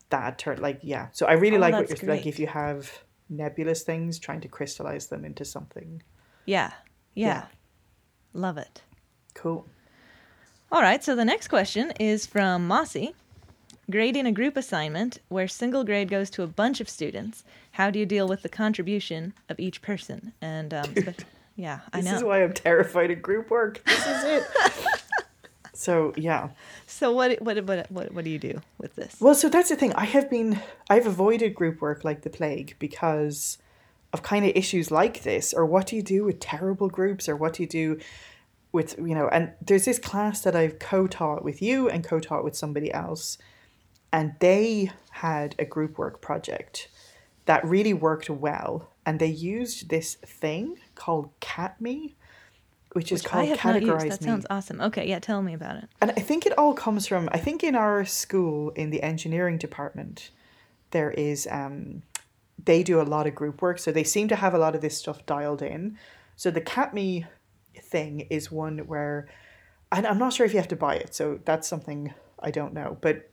that 0.10 0.38
turn 0.38 0.62
like 0.62 0.80
yeah. 0.82 1.08
So 1.12 1.26
I 1.26 1.34
really 1.34 1.58
Oh, 1.58 1.62
like 1.62 1.74
what 1.74 2.02
you're 2.02 2.12
like 2.12 2.26
if 2.26 2.40
you 2.40 2.48
have 2.48 3.04
nebulous 3.30 3.84
things 3.84 4.20
trying 4.20 4.42
to 4.42 4.48
crystallize 4.48 5.08
them 5.08 5.24
into 5.24 5.46
something 5.46 6.04
Yeah. 6.46 6.72
Yeah. 7.14 7.28
Yeah. 7.28 7.46
Love 8.34 8.58
it. 8.58 8.82
cool. 9.34 9.66
All 10.72 10.82
right. 10.82 11.04
So 11.04 11.16
the 11.16 11.26
next 11.26 11.48
question 11.50 11.92
is 12.00 12.26
from 12.26 12.68
Mossy. 12.68 13.14
Grading 13.92 14.26
a 14.26 14.32
group 14.32 14.56
assignment 14.56 15.20
where 15.28 15.50
single 15.50 15.84
grade 15.84 16.10
goes 16.10 16.30
to 16.32 16.44
a 16.44 16.48
bunch 16.48 16.80
of 16.80 16.88
students. 16.88 17.44
How 17.72 17.90
do 17.90 18.00
you 18.00 18.06
deal 18.06 18.26
with 18.26 18.42
the 18.42 18.48
contribution 18.48 19.34
of 19.50 19.60
each 19.60 19.82
person? 19.82 20.32
And 20.42 20.74
um, 20.74 20.86
spe- 20.98 21.26
yeah, 21.58 21.82
I 21.92 21.98
know. 21.98 22.12
This 22.12 22.20
is 22.20 22.24
why 22.24 22.42
I'm 22.42 22.54
terrified 22.54 23.12
of 23.12 23.22
group 23.22 23.50
work. 23.50 23.84
This 23.86 24.08
is 24.08 24.24
it. 24.24 24.44
so 25.74 26.14
yeah. 26.16 26.50
so 26.88 27.12
what, 27.12 27.42
what 27.42 27.66
what 27.66 27.92
what 27.92 28.14
what 28.14 28.24
do 28.24 28.30
you 28.30 28.40
do 28.40 28.62
with 28.78 28.96
this? 28.96 29.18
Well, 29.20 29.36
so 29.36 29.50
that's 29.50 29.68
the 29.68 29.76
thing. 29.76 29.92
I 29.94 30.06
have 30.06 30.30
been 30.30 30.62
I've 30.90 31.08
avoided 31.08 31.54
group 31.54 31.82
work 31.82 32.06
like 32.06 32.22
the 32.22 32.30
plague 32.30 32.78
because 32.80 33.58
of 34.14 34.24
kind 34.24 34.46
of 34.46 34.52
issues 34.56 34.90
like 34.90 35.24
this 35.24 35.54
or 35.54 35.66
what 35.66 35.88
do 35.88 35.98
you 35.98 36.02
do 36.02 36.24
with 36.24 36.40
terrible 36.40 36.88
groups 36.88 37.28
or 37.28 37.36
what 37.36 37.54
do 37.54 37.64
you 37.64 37.70
do 37.70 38.00
with 38.72 38.98
you 38.98 39.16
know 39.16 39.28
and 39.30 39.52
there's 39.62 39.86
this 39.86 40.00
class 40.00 40.42
that 40.42 40.56
I've 40.56 40.80
co-taught 40.80 41.44
with 41.44 41.62
you 41.62 41.90
and 41.90 42.04
co-taught 42.04 42.44
with 42.44 42.56
somebody 42.56 42.94
else 42.94 43.38
and 44.12 44.36
they 44.40 44.92
had 45.12 45.56
a 45.60 45.66
group 45.66 45.98
work 45.98 46.22
project 46.22 46.90
that 47.46 47.66
really 47.66 47.94
worked 47.94 48.30
well 48.30 48.92
and 49.06 49.20
they 49.20 49.28
used 49.28 49.90
this 49.90 50.16
thing 50.16 50.78
called 50.96 51.30
CATME 51.40 52.14
which 52.94 53.12
is 53.12 53.24
Which 53.24 53.32
called 53.32 53.48
have 53.48 53.64
not 53.64 53.82
used. 53.82 53.88
Categorize 53.88 54.10
That 54.10 54.22
Me. 54.22 54.28
sounds 54.28 54.46
awesome. 54.50 54.82
Okay, 54.82 55.08
yeah, 55.08 55.20
tell 55.20 55.42
me 55.42 55.54
about 55.54 55.78
it. 55.78 55.90
And 56.02 56.12
I 56.12 56.22
think 56.22 56.46
it 56.46 56.58
all 56.58 56.74
comes 56.74 57.08
from 57.08 57.30
I 57.32 57.38
think 57.38 57.64
in 57.64 57.76
our 57.76 58.04
school 58.06 58.72
in 58.72 58.90
the 58.90 59.02
engineering 59.02 59.58
department 59.58 60.32
there 60.92 61.12
is 61.12 61.48
um 61.50 62.02
they 62.64 62.84
do 62.84 63.02
a 63.02 63.04
lot 63.04 63.28
of 63.28 63.34
group 63.34 63.62
work 63.62 63.80
so 63.80 63.92
they 63.92 64.04
seem 64.04 64.28
to 64.28 64.36
have 64.36 64.54
a 64.54 64.58
lot 64.58 64.76
of 64.76 64.82
this 64.82 64.98
stuff 64.98 65.26
dialed 65.26 65.62
in. 65.62 65.98
So 66.36 66.52
the 66.52 66.62
CATME 66.62 67.28
thing 67.82 68.22
is 68.30 68.52
one 68.52 68.80
where 68.80 69.30
and 69.92 70.06
I'm 70.06 70.18
not 70.18 70.34
sure 70.34 70.46
if 70.46 70.54
you 70.54 70.60
have 70.60 70.70
to 70.70 70.76
buy 70.76 70.96
it, 70.96 71.14
so 71.16 71.40
that's 71.46 71.68
something 71.68 72.14
I 72.40 72.52
don't 72.52 72.74
know, 72.74 72.98
but 73.02 73.30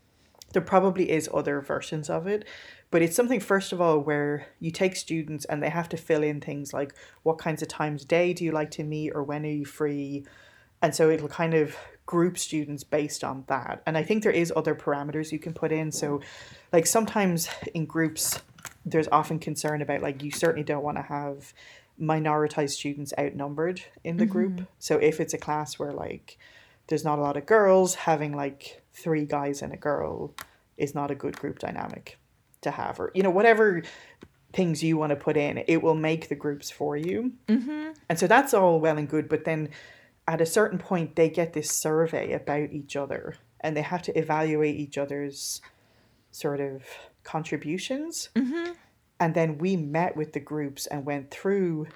there 0.52 0.62
probably 0.62 1.11
is 1.11 1.28
other 1.32 1.61
versions 1.61 2.08
of 2.08 2.26
it. 2.26 2.44
But 2.90 3.02
it's 3.02 3.16
something 3.16 3.40
first 3.40 3.72
of 3.72 3.80
all 3.80 3.98
where 3.98 4.46
you 4.61 4.70
take 4.70 4.96
students 4.96 5.44
and 5.44 5.62
they 5.62 5.68
have 5.68 5.88
to 5.90 5.96
fill 5.96 6.22
in 6.22 6.40
things 6.40 6.72
like 6.72 6.94
what 7.22 7.38
kinds 7.38 7.61
of 7.61 7.68
times 7.68 8.04
a 8.04 8.06
day 8.06 8.32
do 8.32 8.44
you 8.44 8.52
like 8.52 8.70
to 8.72 8.84
meet 8.84 9.12
or 9.14 9.22
when 9.22 9.44
are 9.44 9.50
you 9.50 9.66
free? 9.66 10.24
And 10.80 10.94
so 10.94 11.11
it'll 11.11 11.28
kind 11.28 11.54
of 11.54 11.76
group 12.06 12.38
students 12.38 12.84
based 12.84 13.22
on 13.22 13.44
that. 13.48 13.82
And 13.84 13.98
I 13.98 14.02
think 14.02 14.22
there 14.22 14.32
is 14.32 14.52
other 14.56 14.74
parameters 14.74 15.32
you 15.32 15.38
can 15.38 15.52
put 15.52 15.70
in. 15.70 15.92
So 15.92 16.22
like 16.72 16.87
sometimes 16.87 17.50
in 17.74 17.84
groups 17.84 18.40
there's 18.87 19.08
often 19.08 19.38
concern 19.38 19.82
about 19.82 20.00
like 20.00 20.22
you 20.22 20.30
certainly 20.30 20.64
don't 20.64 20.82
want 20.82 20.96
to 20.96 21.02
have 21.02 21.52
minoritized 22.00 22.70
students 22.70 23.12
outnumbered 23.18 23.82
in 24.04 24.16
the 24.16 24.24
group. 24.24 24.52
Mm-hmm. 24.52 24.64
So 24.78 24.96
if 24.96 25.20
it's 25.20 25.34
a 25.34 25.38
class 25.38 25.78
where 25.78 25.92
like 25.92 26.38
there's 26.87 27.04
not 27.04 27.18
a 27.18 27.22
lot 27.22 27.37
of 27.37 27.44
girls, 27.44 27.94
having 27.94 28.34
like 28.34 28.82
three 29.02 29.24
guys 29.24 29.62
and 29.62 29.72
a 29.72 29.76
girl 29.76 30.34
is 30.76 30.94
not 30.94 31.11
a 31.11 31.14
good 31.14 31.37
group 31.38 31.58
dynamic 31.58 32.18
to 32.61 32.70
have 32.70 32.98
or 33.00 33.11
you 33.14 33.22
know 33.22 33.30
whatever 33.30 33.82
things 34.52 34.82
you 34.82 34.96
want 34.96 35.11
to 35.11 35.16
put 35.16 35.37
in 35.37 35.62
it 35.68 35.82
will 35.82 35.94
make 35.94 36.28
the 36.28 36.34
groups 36.34 36.70
for 36.70 36.96
you 36.96 37.32
mm-hmm. 37.48 37.90
and 38.08 38.18
so 38.18 38.26
that's 38.26 38.52
all 38.54 38.80
well 38.80 38.96
and 38.98 39.08
good 39.08 39.28
but 39.28 39.44
then 39.44 39.68
at 40.26 40.40
a 40.40 40.46
certain 40.46 40.78
point 40.78 41.16
they 41.16 41.28
get 41.30 41.52
this 41.52 41.70
survey 41.70 42.32
about 42.32 42.70
each 42.72 42.96
other 42.96 43.34
and 43.61 43.76
they 43.76 43.82
have 43.82 44.02
to 44.02 44.16
evaluate 44.18 44.76
each 44.76 44.96
other's 44.98 45.61
sort 46.30 46.61
of 46.61 46.82
contributions 47.42 48.30
Mm-hmm. 48.34 48.72
and 49.20 49.34
then 49.34 49.58
we 49.58 49.76
met 49.76 50.16
with 50.16 50.32
the 50.32 50.40
groups 50.40 50.87
and 50.87 51.04
went 51.04 51.30
through 51.30 51.87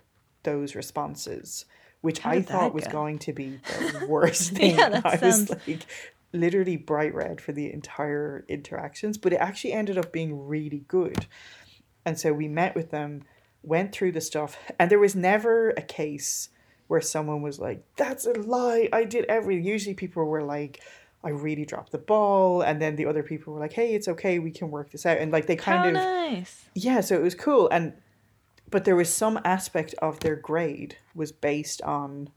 those 0.45 0.75
responses 0.75 1.65
which 2.01 2.19
How 2.21 2.31
i 2.33 2.43
thought 2.43 2.75
was 2.75 2.85
go? 2.85 2.93
going 2.93 3.19
to 3.21 3.33
be 3.33 3.59
the 3.65 4.07
worst 4.09 4.53
thing 4.57 4.77
Yeah, 4.77 4.89
that 4.91 5.07
i 5.15 5.17
sounds- 5.17 5.49
was 5.51 5.59
like 5.67 5.87
literally 6.33 6.77
bright 6.77 7.15
red 7.15 7.41
for 7.41 7.53
the 7.53 7.73
entire 7.73 8.45
interactions 8.49 9.19
but 9.19 9.33
it 9.33 9.37
actually 9.37 9.73
ended 9.73 9.99
up 9.99 10.13
being 10.13 10.47
really 10.47 10.85
good 10.89 11.27
and 12.05 12.19
so 12.19 12.33
we 12.33 12.49
met 12.49 12.75
with 12.75 12.91
them 12.91 13.23
went 13.63 13.93
through 13.93 14.13
the 14.13 14.21
stuff 14.21 14.57
and 14.79 14.91
there 14.91 14.99
was 14.99 15.15
never 15.15 15.71
a 15.71 15.83
case 15.83 16.49
where 16.89 17.01
someone 17.01 17.43
was 17.43 17.59
like 17.61 17.85
that's 17.97 18.27
a 18.27 18.33
lie 18.33 18.89
i 18.93 19.05
did 19.05 19.25
everything. 19.27 19.65
usually 19.65 19.95
people 19.95 20.25
were 20.25 20.43
like 20.43 20.81
i 21.23 21.29
really 21.29 21.65
dropped 21.65 21.93
the 21.93 21.99
ball 21.99 22.63
and 22.63 22.81
then 22.83 22.97
the 22.97 23.07
other 23.07 23.23
people 23.23 23.53
were 23.53 23.61
like 23.61 23.73
hey 23.73 23.95
it's 23.95 24.09
okay 24.09 24.39
we 24.39 24.51
can 24.51 24.71
work 24.71 24.91
this 24.91 25.07
out 25.07 25.19
and 25.19 25.31
like 25.33 25.47
they 25.47 25.57
kind 25.57 25.97
How 25.97 26.09
of 26.25 26.33
nice. 26.33 26.65
yeah 26.75 27.01
so 27.01 27.15
it 27.15 27.23
was 27.23 27.35
cool 27.35 27.69
and 27.71 27.93
but 28.71 28.85
there 28.85 28.97
was 28.97 29.13
some 29.13 29.39
aspect 29.45 29.95
of 30.01 30.21
their 30.21 30.35
grade 30.35 30.97
was 31.15 31.31
based 31.31 31.83
on 31.83 32.31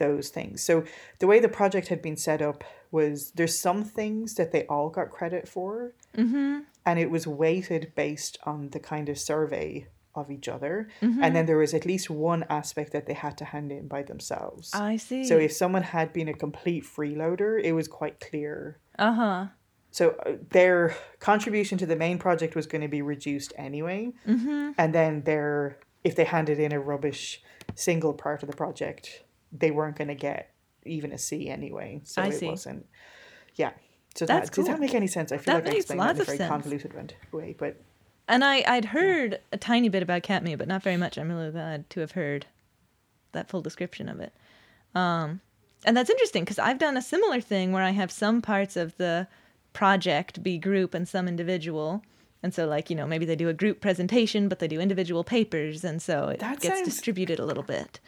those 0.00 0.28
things. 0.30 0.60
So 0.68 0.82
the 1.20 1.28
way 1.28 1.38
the 1.38 1.48
project 1.60 1.86
had 1.88 2.02
been 2.02 2.16
set 2.16 2.42
up 2.42 2.64
was 2.90 3.30
there's 3.36 3.56
some 3.56 3.84
things 3.84 4.34
that 4.34 4.50
they 4.50 4.64
all 4.66 4.88
got 4.90 5.10
credit 5.10 5.46
for, 5.48 5.92
Mm-hmm. 6.16 6.60
and 6.84 6.98
it 6.98 7.08
was 7.08 7.24
weighted 7.28 7.92
based 7.94 8.36
on 8.44 8.70
the 8.70 8.80
kind 8.80 9.08
of 9.08 9.16
survey 9.16 9.86
of 10.20 10.28
each 10.28 10.48
other. 10.48 10.88
And 11.00 11.36
then 11.36 11.46
there 11.46 11.56
was 11.64 11.72
at 11.72 11.86
least 11.86 12.10
one 12.10 12.42
aspect 12.50 12.92
that 12.94 13.06
they 13.06 13.14
had 13.14 13.38
to 13.38 13.44
hand 13.44 13.70
in 13.70 13.86
by 13.86 14.02
themselves. 14.02 14.70
I 14.74 14.96
see. 14.96 15.22
So 15.24 15.36
if 15.38 15.52
someone 15.52 15.84
had 15.84 16.12
been 16.12 16.26
a 16.28 16.34
complete 16.34 16.82
freeloader, 16.84 17.62
it 17.62 17.72
was 17.74 17.86
quite 17.86 18.18
clear. 18.18 18.78
uh 18.98 19.12
huh. 19.12 19.46
So 19.92 20.04
their 20.50 20.96
contribution 21.20 21.76
to 21.78 21.86
the 21.86 21.96
main 21.96 22.18
project 22.18 22.54
was 22.56 22.66
going 22.66 22.82
to 22.88 22.88
be 22.98 23.02
reduced 23.02 23.52
anyway, 23.56 24.02
Mm-hmm. 24.26 24.70
and 24.80 24.92
then 24.98 25.22
their 25.30 25.78
if 26.08 26.14
they 26.16 26.24
handed 26.24 26.58
in 26.58 26.72
a 26.72 26.80
rubbish 26.80 27.24
single 27.74 28.14
part 28.24 28.42
of 28.42 28.48
the 28.50 28.56
project, 28.56 29.22
they 29.52 29.70
weren't 29.70 29.96
going 29.96 30.08
to 30.08 30.14
get 30.14 30.52
even 30.84 31.12
a 31.12 31.18
C 31.18 31.48
anyway. 31.48 32.00
So 32.04 32.22
I 32.22 32.28
it 32.28 32.32
see. 32.34 32.46
wasn't. 32.48 32.86
Yeah. 33.56 33.72
So 34.14 34.26
That's 34.26 34.50
that, 34.50 34.56
does 34.56 34.66
that 34.66 34.80
make 34.80 34.94
any 34.94 35.06
sense? 35.06 35.30
I 35.32 35.36
feel 35.38 35.54
That 35.54 35.64
like 35.64 35.74
I 35.74 35.76
explained 35.76 36.00
that 36.00 36.16
in 36.16 36.20
a 36.22 36.24
very 36.24 36.38
sense. 36.38 36.48
convoluted 36.50 37.14
way, 37.32 37.54
but 37.58 37.76
And 38.28 38.42
I 38.44 38.64
I'd 38.66 38.86
heard 38.86 39.40
a 39.52 39.56
tiny 39.56 39.88
bit 39.88 40.02
about 40.02 40.22
CATME, 40.22 40.58
but 40.58 40.66
not 40.68 40.82
very 40.82 40.96
much. 40.96 41.16
I'm 41.18 41.28
really 41.30 41.50
glad 41.50 41.88
to 41.90 42.00
have 42.00 42.12
heard 42.12 42.46
that 43.32 43.48
full 43.48 43.60
description 43.60 44.08
of 44.08 44.18
it. 44.20 44.32
Um, 44.94 45.40
and 45.84 45.96
that's 45.96 46.10
interesting 46.10 46.42
because 46.44 46.58
I've 46.58 46.78
done 46.78 46.96
a 46.96 47.02
similar 47.02 47.40
thing 47.40 47.72
where 47.72 47.84
I 47.84 47.90
have 47.90 48.10
some 48.10 48.42
parts 48.42 48.76
of 48.76 48.96
the 48.96 49.28
project 49.72 50.42
be 50.42 50.58
group 50.58 50.94
and 50.94 51.08
some 51.08 51.28
individual. 51.28 52.02
And 52.42 52.52
so, 52.52 52.66
like, 52.66 52.90
you 52.90 52.96
know, 52.96 53.06
maybe 53.06 53.24
they 53.26 53.36
do 53.36 53.48
a 53.48 53.54
group 53.54 53.80
presentation, 53.80 54.48
but 54.48 54.58
they 54.58 54.66
do 54.68 54.80
individual 54.80 55.22
papers. 55.22 55.84
And 55.84 56.00
so 56.02 56.28
it 56.28 56.40
That 56.40 56.58
gets 56.60 56.78
sounds- 56.78 56.88
distributed 56.88 57.38
a 57.38 57.44
little 57.44 57.62
bit. 57.62 58.00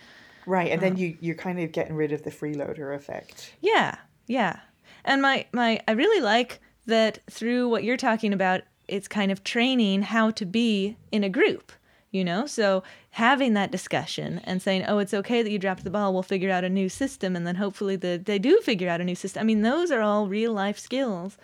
Right, 0.47 0.71
and 0.71 0.81
Uh-huh. 0.81 0.91
then 0.91 0.97
you 0.97 1.17
you're 1.21 1.35
kind 1.37 1.59
of 1.61 1.73
getting 1.73 1.95
rid 1.95 2.13
of 2.13 2.23
the 2.23 2.31
freeloader 2.31 2.95
effect. 2.95 3.55
Yeah, 3.61 3.97
yeah. 4.27 4.61
And 5.05 5.21
my 5.23 5.47
my 5.53 5.81
I 5.89 5.93
really 5.93 6.21
like 6.23 6.61
that 6.87 7.19
through 7.31 7.69
what 7.69 7.85
you're 7.85 7.97
talking 7.97 8.33
about, 8.33 8.63
it's 8.89 9.09
kind 9.09 9.31
of 9.33 9.45
training 9.45 10.03
how 10.03 10.31
to 10.33 10.45
be 10.45 10.97
in 11.13 11.23
a 11.25 11.29
group, 11.29 11.71
you 12.11 12.25
know? 12.25 12.45
So 12.47 12.83
having 13.11 13.55
that 13.55 13.71
discussion 13.71 14.41
and 14.45 14.61
saying, 14.61 14.85
"Oh, 14.89 14.99
it's 14.99 15.15
okay 15.15 15.43
that 15.43 15.51
you 15.51 15.59
dropped 15.59 15.85
the 15.85 15.91
ball. 15.91 16.13
We'll 16.13 16.23
figure 16.25 16.51
out 16.51 16.65
a 16.65 16.69
new 16.69 16.89
system." 16.89 17.37
And 17.37 17.47
then 17.47 17.55
hopefully 17.57 17.97
the, 17.97 18.21
they 18.25 18.39
do 18.39 18.61
figure 18.63 18.89
out 18.89 19.01
a 19.01 19.05
new 19.05 19.15
system. 19.15 19.41
I 19.41 19.45
mean, 19.45 19.63
those 19.63 19.91
are 19.93 20.01
all 20.01 20.29
real 20.29 20.53
life 20.53 20.79
skills 20.79 21.39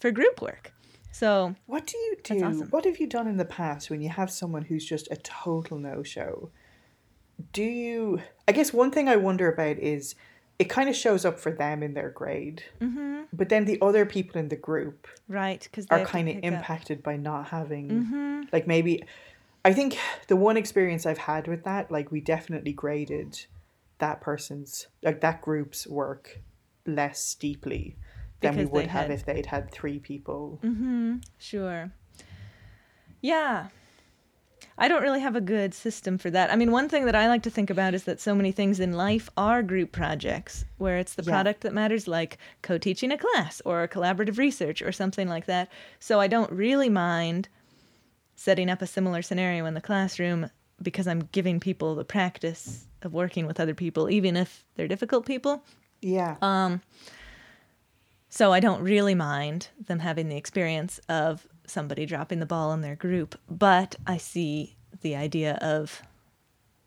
for 0.00 0.10
group 0.10 0.40
work. 0.42 0.72
So, 1.14 1.54
What 1.66 1.86
do 1.86 1.96
you 1.98 2.16
do? 2.22 2.42
Awesome. 2.44 2.68
What 2.70 2.84
have 2.86 2.98
you 2.98 3.06
done 3.06 3.26
in 3.28 3.36
the 3.36 3.44
past 3.44 3.90
when 3.90 4.00
you 4.00 4.08
have 4.08 4.30
someone 4.30 4.62
who's 4.62 4.84
just 4.84 5.08
a 5.10 5.16
total 5.16 5.78
no 5.78 6.02
show? 6.02 6.50
Do 7.52 7.62
you? 7.62 8.20
I 8.46 8.52
guess 8.52 8.72
one 8.72 8.90
thing 8.90 9.08
I 9.08 9.16
wonder 9.16 9.50
about 9.52 9.78
is 9.78 10.14
it 10.58 10.68
kind 10.68 10.88
of 10.88 10.94
shows 10.94 11.24
up 11.24 11.38
for 11.40 11.50
them 11.50 11.82
in 11.82 11.94
their 11.94 12.10
grade, 12.10 12.62
mm-hmm, 12.80 13.22
but 13.32 13.48
then 13.48 13.64
the 13.64 13.78
other 13.80 14.04
people 14.06 14.38
in 14.38 14.48
the 14.48 14.56
group 14.56 15.08
right, 15.28 15.66
cuz 15.72 15.86
are 15.90 16.04
kind 16.04 16.28
of 16.28 16.36
impacted 16.44 17.02
by 17.02 17.16
not 17.16 17.48
having, 17.48 17.88
Mm-hmm. 17.88 18.42
like 18.52 18.66
maybe. 18.66 19.02
I 19.64 19.72
think 19.72 19.96
the 20.26 20.36
one 20.36 20.56
experience 20.56 21.06
I've 21.06 21.18
had 21.18 21.46
with 21.46 21.62
that, 21.64 21.90
like 21.90 22.10
we 22.10 22.20
definitely 22.20 22.72
graded 22.72 23.46
that 23.98 24.20
person's, 24.20 24.88
like 25.02 25.20
that 25.20 25.40
group's 25.40 25.86
work 25.86 26.40
less 26.84 27.20
steeply 27.20 27.96
than 28.40 28.56
we 28.56 28.62
Because 28.64 28.70
they 28.70 28.72
would 28.72 28.86
have 28.88 29.02
had- 29.02 29.10
if 29.12 29.24
they'd 29.24 29.46
had 29.46 29.70
three 29.70 30.00
people. 30.00 30.58
Mm-hmm. 30.64 31.18
Sure. 31.38 31.92
Yeah. 33.20 33.68
I 34.82 34.88
don't 34.88 35.02
really 35.02 35.20
have 35.20 35.36
a 35.36 35.40
good 35.40 35.74
system 35.74 36.18
for 36.18 36.28
that. 36.30 36.50
I 36.52 36.56
mean, 36.56 36.72
one 36.72 36.88
thing 36.88 37.04
that 37.04 37.14
I 37.14 37.28
like 37.28 37.42
to 37.44 37.50
think 37.50 37.70
about 37.70 37.94
is 37.94 38.02
that 38.04 38.20
so 38.20 38.34
many 38.34 38.50
things 38.50 38.80
in 38.80 38.94
life 38.94 39.30
are 39.36 39.62
group 39.62 39.92
projects 39.92 40.64
where 40.78 40.98
it's 40.98 41.14
the 41.14 41.22
Yeah. 41.22 41.30
product 41.30 41.60
that 41.60 41.72
matters, 41.72 42.08
like 42.08 42.36
co 42.62 42.78
teaching 42.78 43.12
a 43.12 43.16
class 43.16 43.62
or 43.64 43.86
collaborative 43.86 44.38
research 44.38 44.82
or 44.82 44.90
something 44.90 45.28
like 45.28 45.46
that. 45.46 45.68
So 46.00 46.18
I 46.18 46.26
don't 46.26 46.50
really 46.50 46.88
mind 46.88 47.48
setting 48.34 48.68
up 48.68 48.82
a 48.82 48.86
similar 48.88 49.22
scenario 49.22 49.66
in 49.66 49.74
the 49.74 49.80
classroom 49.80 50.50
because 50.82 51.06
I'm 51.06 51.28
giving 51.30 51.60
people 51.60 51.94
the 51.94 52.04
practice 52.04 52.86
of 53.02 53.12
working 53.14 53.46
with 53.46 53.60
other 53.60 53.74
people, 53.74 54.10
even 54.10 54.36
if 54.36 54.64
they're 54.74 54.88
difficult 54.88 55.26
people. 55.26 55.62
Yeah. 56.00 56.36
Um, 56.42 56.82
so 58.30 58.52
I 58.52 58.58
don't 58.58 58.82
really 58.82 59.14
mind 59.14 59.68
them 59.86 60.00
having 60.00 60.28
the 60.28 60.36
experience 60.36 60.98
of 61.08 61.46
somebody 61.72 62.06
dropping 62.06 62.38
the 62.38 62.46
ball 62.46 62.72
in 62.72 62.80
their 62.80 62.96
group, 62.96 63.38
but 63.50 63.96
I 64.06 64.18
see 64.18 64.76
the 65.00 65.16
idea 65.16 65.54
of 65.54 66.02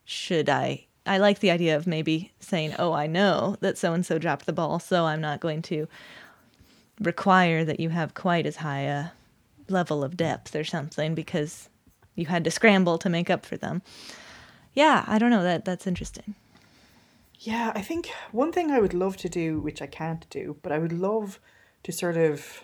should 0.05 0.49
I 0.49 0.85
I 1.07 1.19
like 1.19 1.39
the 1.39 1.51
idea 1.51 1.75
of 1.75 1.85
maybe 1.85 2.31
saying, 2.39 2.73
"Oh, 2.79 2.93
I 2.93 3.07
know 3.07 3.57
that 3.59 3.77
so 3.77 3.93
and 3.93 4.05
so 4.05 4.17
dropped 4.17 4.45
the 4.45 4.53
ball, 4.53 4.79
so 4.79 5.05
I'm 5.05 5.21
not 5.21 5.39
going 5.39 5.61
to 5.63 5.87
require 6.99 7.63
that 7.65 7.79
you 7.79 7.89
have 7.89 8.13
quite 8.13 8.45
as 8.45 8.57
high 8.57 8.81
a 8.81 9.09
level 9.69 10.03
of 10.03 10.17
depth 10.17 10.55
or 10.55 10.63
something 10.63 11.13
because 11.13 11.69
you 12.15 12.27
had 12.27 12.43
to 12.45 12.51
scramble 12.51 12.97
to 12.99 13.09
make 13.09 13.29
up 13.29 13.45
for 13.45 13.57
them." 13.57 13.81
Yeah, 14.73 15.05
I 15.07 15.19
don't 15.19 15.29
know 15.29 15.43
that 15.43 15.65
that's 15.65 15.87
interesting. 15.87 16.35
Yeah, 17.39 17.71
I 17.75 17.81
think 17.81 18.09
one 18.31 18.51
thing 18.51 18.71
I 18.71 18.79
would 18.79 18.93
love 18.93 19.17
to 19.17 19.29
do, 19.29 19.59
which 19.59 19.81
I 19.81 19.87
can't 19.87 20.27
do, 20.29 20.57
but 20.63 20.71
I 20.71 20.79
would 20.79 20.93
love 20.93 21.39
to 21.83 21.91
sort 21.91 22.17
of 22.17 22.63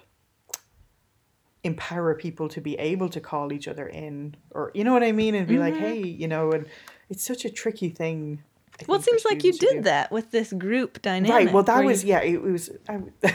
empower 1.63 2.15
people 2.15 2.49
to 2.49 2.59
be 2.61 2.77
able 2.79 3.09
to 3.09 3.19
call 3.19 3.53
each 3.53 3.67
other 3.67 3.87
in, 3.87 4.35
or 4.51 4.71
you 4.73 4.83
know 4.83 4.93
what 4.93 5.03
I 5.03 5.11
mean, 5.11 5.35
and 5.35 5.47
be 5.47 5.57
like, 5.59 5.73
Mm-hmm. 5.73 5.83
hey, 5.83 6.03
you 6.07 6.27
know, 6.27 6.51
and 6.51 6.65
it's 7.09 7.23
such 7.25 7.45
a 7.45 7.49
tricky 7.49 7.89
thing. 7.89 8.41
I 8.79 8.85
Well, 8.87 8.99
it 8.99 9.03
seems 9.03 9.25
like 9.25 9.43
you 9.43 9.53
did 9.53 9.83
that 9.83 10.11
with 10.11 10.31
this 10.31 10.53
group 10.53 11.01
dynamic. 11.01 11.31
Right. 11.47 11.53
Well, 11.53 11.63
that 11.63 11.75
where 11.75 11.83
you- 11.83 11.89
was 11.89 12.03
yeah. 12.03 12.21
It 12.21 12.41
was. 12.41 12.69
I, 12.89 12.99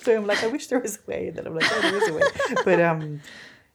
so 0.00 0.16
I'm 0.16 0.26
like, 0.26 0.42
I 0.42 0.48
wish 0.48 0.66
there 0.66 0.80
was 0.80 0.96
a 0.96 1.10
way, 1.10 1.28
and 1.28 1.36
then 1.36 1.46
I'm 1.46 1.54
like, 1.54 1.64
oh, 1.70 1.80
there 1.80 1.96
is 2.02 2.08
a 2.08 2.12
way. 2.14 2.22
But 2.64 2.80
um, 2.80 3.20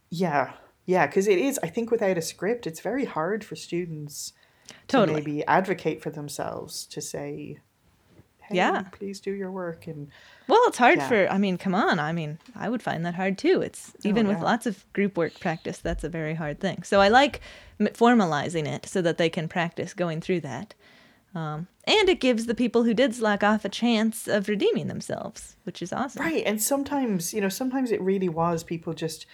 yeah, 0.10 0.52
yeah, 0.86 1.06
because 1.08 1.28
it 1.28 1.38
is. 1.39 1.60
I 1.63 1.68
think 1.68 1.92
without 1.92 2.18
a 2.18 2.22
script, 2.22 2.68
it's 2.68 2.82
very 2.82 3.06
hard 3.06 3.44
for 3.44 3.56
students 3.56 4.34
Totally. 4.88 5.22
to 5.22 5.28
maybe 5.28 5.46
advocate 5.46 6.02
for 6.02 6.10
themselves 6.10 6.86
to 6.88 7.00
say, 7.02 7.60
hey, 8.50 8.58
Yeah. 8.58 8.82
please 8.92 9.20
do 9.20 9.32
your 9.32 9.52
work 9.52 9.88
and 9.88 10.10
Well, 10.48 10.62
it's 10.68 10.78
hard 10.78 10.98
Yeah. 10.98 11.08
for. 11.08 11.32
I 11.32 11.38
mean, 11.38 11.58
come 11.58 11.76
on. 11.76 12.00
I 12.00 12.12
mean, 12.12 12.40
I 12.56 12.70
would 12.70 12.82
find 12.84 13.06
that 13.06 13.16
hard 13.16 13.38
too. 13.38 13.62
It's 13.62 13.94
even 14.04 14.28
with 14.28 14.40
yeah. 14.40 14.44
lots 14.44 14.66
of 14.66 14.86
group 14.94 15.18
work 15.18 15.40
practice, 15.40 15.78
that's 15.78 16.04
a 16.04 16.10
very 16.10 16.34
hard 16.36 16.60
thing. 16.60 16.84
So 16.84 17.00
I 17.02 17.08
like 17.08 17.40
formalizing 17.80 18.68
it 18.68 18.86
so 18.86 19.02
that 19.02 19.18
they 19.18 19.30
can 19.30 19.48
practice 19.48 19.94
going 19.94 20.22
through 20.22 20.42
that. 20.42 20.74
Um, 21.36 21.68
and 21.86 22.10
it 22.10 22.20
gives 22.20 22.48
the 22.48 22.56
people 22.56 22.84
who 22.84 22.94
did 22.96 23.14
slack 23.14 23.44
off 23.44 23.64
a 23.64 23.70
chance 23.70 24.28
of 24.28 24.48
redeeming 24.48 24.88
themselves, 24.88 25.56
which 25.64 25.82
is 25.82 25.94
awesome. 25.94 26.24
Right. 26.24 26.44
And 26.46 26.60
sometimes, 26.62 27.34
you 27.34 27.42
know, 27.42 27.50
sometimes 27.50 27.92
it 27.92 28.02
really 28.02 28.30
was 28.30 28.64
people 28.64 28.94
just, 28.94 29.28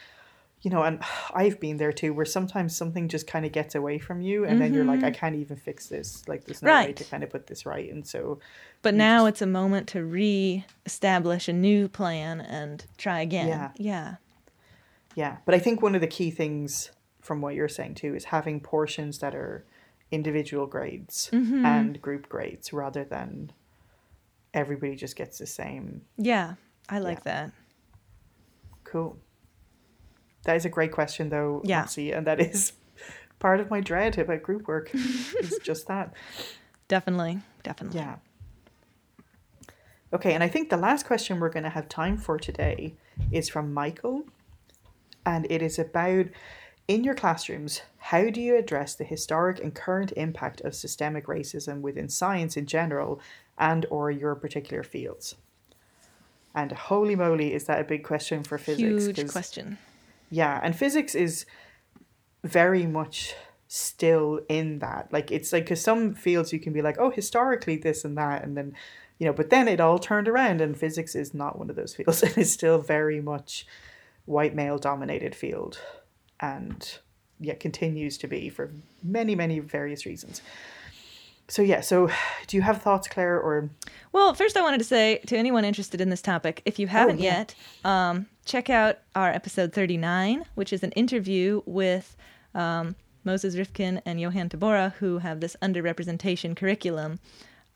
you 0.66 0.72
know, 0.72 0.82
and 0.84 1.00
I've 1.34 1.60
been 1.60 1.78
there 1.78 1.94
too, 1.94 2.12
where 2.14 2.26
sometimes 2.26 2.76
something 2.76 3.08
just 3.08 3.28
kind 3.28 3.46
of 3.46 3.52
gets 3.52 3.76
away 3.76 4.00
from 4.00 4.20
you 4.22 4.44
and 4.46 4.60
then 4.60 4.74
you're 4.74 4.84
like, 4.84 5.04
I 5.04 5.12
can't 5.12 5.36
even 5.36 5.56
fix 5.58 5.86
this. 5.88 6.28
Like, 6.28 6.44
there's 6.46 6.62
no 6.64 6.74
way 6.74 6.86
Mm-hmm. 6.88 6.94
To 6.96 7.04
kind 7.06 7.24
of 7.24 7.30
put 7.30 7.46
this 7.48 7.66
right. 7.68 7.90
And 7.92 8.06
so, 8.06 8.40
But 8.82 8.96
now 8.96 9.20
just- 9.26 9.30
it's 9.36 9.42
a 9.44 9.48
moment 9.48 9.88
to 9.90 10.04
re-establish 10.04 11.48
a 11.48 11.54
new 11.54 11.88
plan 11.88 12.42
and 12.42 12.84
try 12.98 13.22
again. 13.22 13.48
Yeah. 13.48 13.72
Yeah. 13.78 14.16
yeah. 15.14 15.38
But 15.46 15.54
I 15.56 15.60
think 15.60 15.82
one 15.84 15.94
of 15.96 16.02
the 16.02 16.08
key 16.08 16.32
things 16.32 16.92
from 17.22 17.42
what 17.42 17.54
you're 17.56 17.70
saying 17.70 17.96
too 17.96 18.16
is 18.16 18.26
having 18.26 18.60
portions 18.60 19.20
that 19.20 19.34
are 19.36 19.64
individual 20.12 20.66
grades 20.68 21.30
Mm-hmm. 21.32 21.66
and 21.66 22.02
group 22.02 22.28
grades 22.30 22.74
rather 22.74 23.04
than 23.04 23.52
everybody 24.54 24.96
just 24.96 25.16
gets 25.16 25.38
the 25.38 25.46
same. 25.48 26.02
Yeah. 26.18 26.56
I 26.90 27.00
like 27.00 27.24
that. 27.24 27.52
Cool. 28.84 29.18
That 30.46 30.56
is 30.56 30.66
a 30.66 30.70
great 30.70 30.92
question, 30.92 31.30
though, 31.30 31.62
Yeah. 31.64 31.80
Nancy, 31.80 32.12
and 32.12 32.26
that 32.28 32.40
is 32.40 32.74
part 33.40 33.60
of 33.60 33.70
my 33.70 33.82
dread 33.82 34.18
about 34.18 34.42
group 34.44 34.68
work. 34.68 34.90
is 34.94 35.60
just 35.64 35.88
that. 35.88 36.14
Definitely. 36.88 37.40
Definitely. 37.64 38.00
Yeah. 38.00 38.16
Okay, 40.14 40.34
and 40.34 40.44
I 40.44 40.48
think 40.48 40.70
the 40.70 40.78
last 40.78 41.06
question 41.06 41.40
we're 41.40 41.50
going 41.50 41.64
to 41.64 41.70
have 41.70 41.90
time 41.90 42.18
for 42.18 42.38
today 42.38 42.94
is 43.32 43.50
from 43.50 43.74
Michael, 43.74 44.24
and 45.26 45.46
it 45.50 45.62
is 45.62 45.78
about 45.78 46.28
in 46.88 47.04
your 47.04 47.16
classrooms, 47.16 47.82
how 47.98 48.30
do 48.30 48.40
you 48.40 48.56
address 48.56 48.94
the 48.94 49.04
historic 49.04 49.60
and 49.60 49.74
current 49.74 50.14
impact 50.16 50.62
of 50.62 50.76
systemic 50.76 51.26
racism 51.26 51.82
within 51.82 52.08
science 52.08 52.56
in 52.56 52.68
general 52.68 53.20
and 53.58 53.88
or 53.90 54.12
your 54.12 54.36
particular 54.36 54.84
fields? 54.84 55.36
And 56.54 56.72
holy 56.72 57.16
moly, 57.16 57.54
is 57.54 57.66
that 57.66 57.82
a 57.82 57.84
big 57.84 58.04
question 58.04 58.44
for 58.44 58.60
physics? 58.60 59.06
Huge 59.06 59.32
question. 59.32 59.80
Yeah, 60.30 60.60
and 60.64 60.76
physics 60.76 61.16
is 61.16 61.46
very 62.44 62.86
much 62.86 63.36
still 63.68 64.40
in 64.48 64.80
that. 64.80 65.12
Like 65.12 65.32
it's 65.32 65.52
like 65.52 65.66
because 65.66 65.82
some 65.82 66.14
fields 66.14 66.54
you 66.54 66.60
can 66.60 66.74
be 66.74 66.82
like, 66.82 66.98
oh, 67.00 67.10
historically 67.10 67.78
this 67.78 68.06
and 68.06 68.18
that, 68.18 68.44
and 68.44 68.58
then 68.58 68.74
you 69.18 69.26
know, 69.26 69.34
but 69.34 69.50
then 69.50 69.68
it 69.68 69.80
all 69.80 70.00
turned 70.00 70.28
around, 70.28 70.62
and 70.62 70.78
physics 70.78 71.16
is 71.16 71.34
not 71.34 71.58
one 71.58 71.70
of 71.70 71.76
those 71.76 71.96
fields. 71.96 72.24
It 72.24 72.38
is 72.38 72.52
still 72.52 72.80
very 72.80 73.22
much 73.22 73.66
white 74.26 74.56
male 74.56 74.78
dominated 74.78 75.36
field, 75.36 75.80
and 76.40 76.98
yeah, 77.40 77.56
continues 77.56 78.18
to 78.20 78.28
be 78.28 78.50
for 78.50 78.72
many 79.04 79.36
many 79.36 79.60
various 79.60 80.06
reasons. 80.06 80.42
So 81.48 81.62
yeah, 81.62 81.82
so 81.82 82.10
do 82.48 82.58
you 82.58 82.64
have 82.64 82.82
thoughts, 82.82 83.08
Claire, 83.08 83.40
or 83.40 83.70
Well, 84.12 84.34
first 84.34 84.58
I 84.58 84.62
wanted 84.62 84.80
to 84.80 84.84
say 84.84 85.20
to 85.28 85.38
anyone 85.38 85.66
interested 85.66 86.02
in 86.02 86.10
this 86.10 86.22
topic, 86.22 86.62
if 86.66 86.80
you 86.80 86.88
haven't 86.88 87.20
yeah. 87.20 87.38
yet, 87.38 87.56
um, 87.84 88.28
check 88.46 88.70
out 88.70 89.00
our 89.16 89.30
episode 89.30 89.74
39, 89.74 90.46
which 90.56 90.74
is 90.74 90.84
an 90.84 90.92
interview 90.92 91.62
with 91.66 92.16
um, 92.54 92.96
Moses 93.24 93.56
Rifkin 93.56 94.02
and 94.06 94.20
Johan 94.20 94.50
Tabora, 94.50 94.94
who 94.94 95.20
have 95.20 95.40
this 95.40 95.56
underrepresentation 95.62 96.56
curriculum 96.56 97.20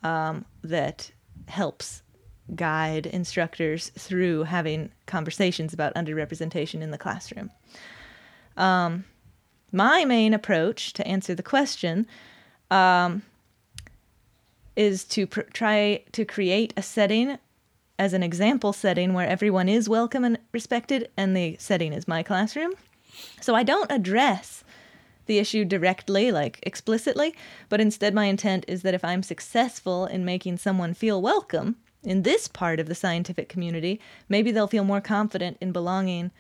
um, 0.04 0.46
that 0.64 1.12
helps 1.48 2.04
guide 2.56 3.06
instructors 3.06 3.90
through 3.90 4.44
having 4.44 4.92
conversations 5.06 5.74
about 5.74 5.94
underrepresentation 5.96 6.82
in 6.82 6.92
the 6.92 6.98
classroom. 6.98 7.52
Um, 8.58 9.06
my 9.72 10.06
main 10.06 10.34
approach 10.34 10.94
to 10.94 11.08
answer 11.08 11.36
the 11.36 11.44
question 11.44 12.08
um, 12.72 13.24
is 14.80 15.04
to 15.04 15.28
pr- 15.28 15.42
try 15.52 16.02
to 16.14 16.24
create 16.24 16.74
a 16.78 16.82
setting 16.82 17.38
as 18.00 18.14
an 18.14 18.24
example 18.24 18.72
setting 18.72 19.14
where 19.14 19.28
everyone 19.28 19.68
is 19.68 19.90
welcome 19.90 20.24
and 20.24 20.40
respected, 20.54 21.10
and 21.18 21.36
the 21.36 21.58
setting 21.60 21.92
is 21.92 22.08
my 22.08 22.24
classroom. 22.24 22.72
So 23.42 23.56
I 23.56 23.64
don't 23.64 23.92
address 23.92 24.64
the 25.26 25.38
issue 25.38 25.66
directly, 25.66 26.32
like 26.32 26.60
explicitly, 26.64 27.36
but 27.68 27.82
instead 27.82 28.14
my 28.14 28.26
intent 28.26 28.64
is 28.70 28.82
that 28.84 28.94
if 28.94 29.04
I'm 29.04 29.22
successful 29.22 30.06
in 30.06 30.24
making 30.24 30.60
someone 30.60 30.94
feel 30.94 31.22
welcome 31.22 31.76
in 32.04 32.22
this 32.22 32.48
part 32.48 32.80
of 32.80 32.88
the 32.88 32.96
scientific 32.96 33.50
community, 33.50 34.00
maybe 34.30 34.50
they'll 34.50 34.66
feel 34.66 34.86
more 34.86 35.02
confident 35.02 35.58
in 35.60 35.74
belonging 35.74 36.32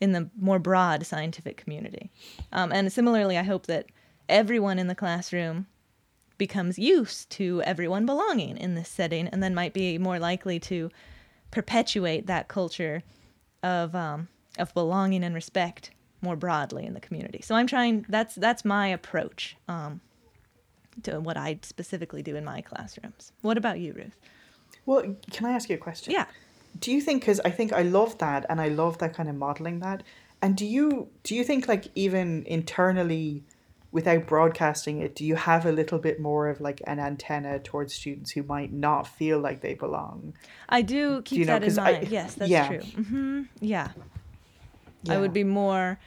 in 0.00 0.10
the 0.10 0.28
more 0.36 0.58
broad 0.58 1.06
scientific 1.06 1.56
community. 1.56 2.10
Um, 2.52 2.72
and 2.72 2.92
similarly, 2.92 3.38
I 3.38 3.44
hope 3.44 3.66
that 3.66 3.86
everyone 4.28 4.80
in 4.80 4.88
the 4.88 4.96
classroom 4.96 5.68
becomes 6.38 6.78
used 6.78 7.30
to 7.30 7.62
everyone 7.62 8.06
belonging 8.06 8.56
in 8.56 8.74
this 8.74 8.88
setting 8.88 9.28
and 9.28 9.42
then 9.42 9.54
might 9.54 9.72
be 9.72 9.98
more 9.98 10.18
likely 10.18 10.58
to 10.60 10.90
perpetuate 11.50 12.26
that 12.26 12.48
culture 12.48 13.02
of 13.62 13.94
um, 13.94 14.28
of 14.58 14.72
belonging 14.74 15.24
and 15.24 15.34
respect 15.34 15.90
more 16.22 16.36
broadly 16.36 16.84
in 16.84 16.94
the 16.94 17.00
community. 17.00 17.40
So 17.42 17.54
I'm 17.54 17.66
trying 17.66 18.06
that's 18.08 18.34
that's 18.34 18.64
my 18.64 18.88
approach 18.88 19.56
um, 19.68 20.00
to 21.02 21.20
what 21.20 21.36
I 21.36 21.58
specifically 21.62 22.22
do 22.22 22.36
in 22.36 22.44
my 22.44 22.60
classrooms. 22.60 23.32
What 23.42 23.56
about 23.56 23.78
you, 23.78 23.92
Ruth? 23.92 24.16
well, 24.86 25.02
can 25.30 25.46
I 25.46 25.52
ask 25.52 25.68
you 25.68 25.74
a 25.74 25.78
question? 25.78 26.12
Yeah. 26.12 26.26
Do 26.78 26.92
you 26.92 27.00
think 27.00 27.22
because 27.22 27.40
I 27.40 27.50
think 27.50 27.72
I 27.72 27.82
love 27.82 28.18
that 28.18 28.46
and 28.48 28.60
I 28.60 28.68
love 28.68 28.98
that 28.98 29.14
kind 29.14 29.28
of 29.28 29.34
modeling 29.34 29.80
that, 29.80 30.02
and 30.42 30.56
do 30.56 30.66
you 30.66 31.08
do 31.22 31.34
you 31.34 31.42
think 31.42 31.68
like 31.68 31.86
even 31.94 32.44
internally, 32.46 33.42
without 33.96 34.26
broadcasting 34.26 35.00
it, 35.00 35.14
do 35.14 35.24
you 35.24 35.36
have 35.36 35.64
a 35.64 35.72
little 35.72 35.98
bit 35.98 36.20
more 36.20 36.48
of 36.50 36.60
like 36.60 36.82
an 36.86 36.98
antenna 37.00 37.58
towards 37.58 37.94
students 37.94 38.30
who 38.32 38.42
might 38.42 38.70
not 38.70 39.08
feel 39.08 39.38
like 39.38 39.62
they 39.62 39.72
belong? 39.72 40.34
I 40.68 40.82
do 40.82 41.22
keep 41.22 41.38
you 41.38 41.44
know, 41.46 41.54
that 41.54 41.62
in 41.62 41.70
'cause 41.70 41.78
I- 41.78 42.00
yes, 42.02 42.34
that's 42.34 42.50
yeah. 42.50 42.66
true. 42.68 42.80
hmm 43.02 43.42
Yeah. 43.58 43.92
I 45.08 45.16
would 45.16 45.32
be 45.32 45.44
more 45.44 45.98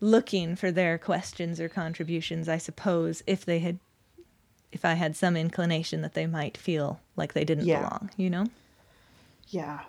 looking 0.00 0.54
for 0.54 0.70
their 0.70 0.98
questions 0.98 1.60
or 1.60 1.68
contributions, 1.70 2.46
I 2.46 2.58
suppose, 2.58 3.22
if 3.26 3.44
they 3.46 3.60
had 3.60 3.78
if 4.70 4.84
I 4.84 4.94
had 4.94 5.16
some 5.16 5.34
inclination 5.36 6.02
that 6.02 6.12
they 6.14 6.26
might 6.26 6.56
feel 6.58 7.00
like 7.16 7.32
they 7.32 7.44
didn't 7.44 7.64
Yeah. 7.64 7.78
belong, 7.80 8.10
you 8.18 8.28
know? 8.28 8.46
Yeah. 9.48 9.80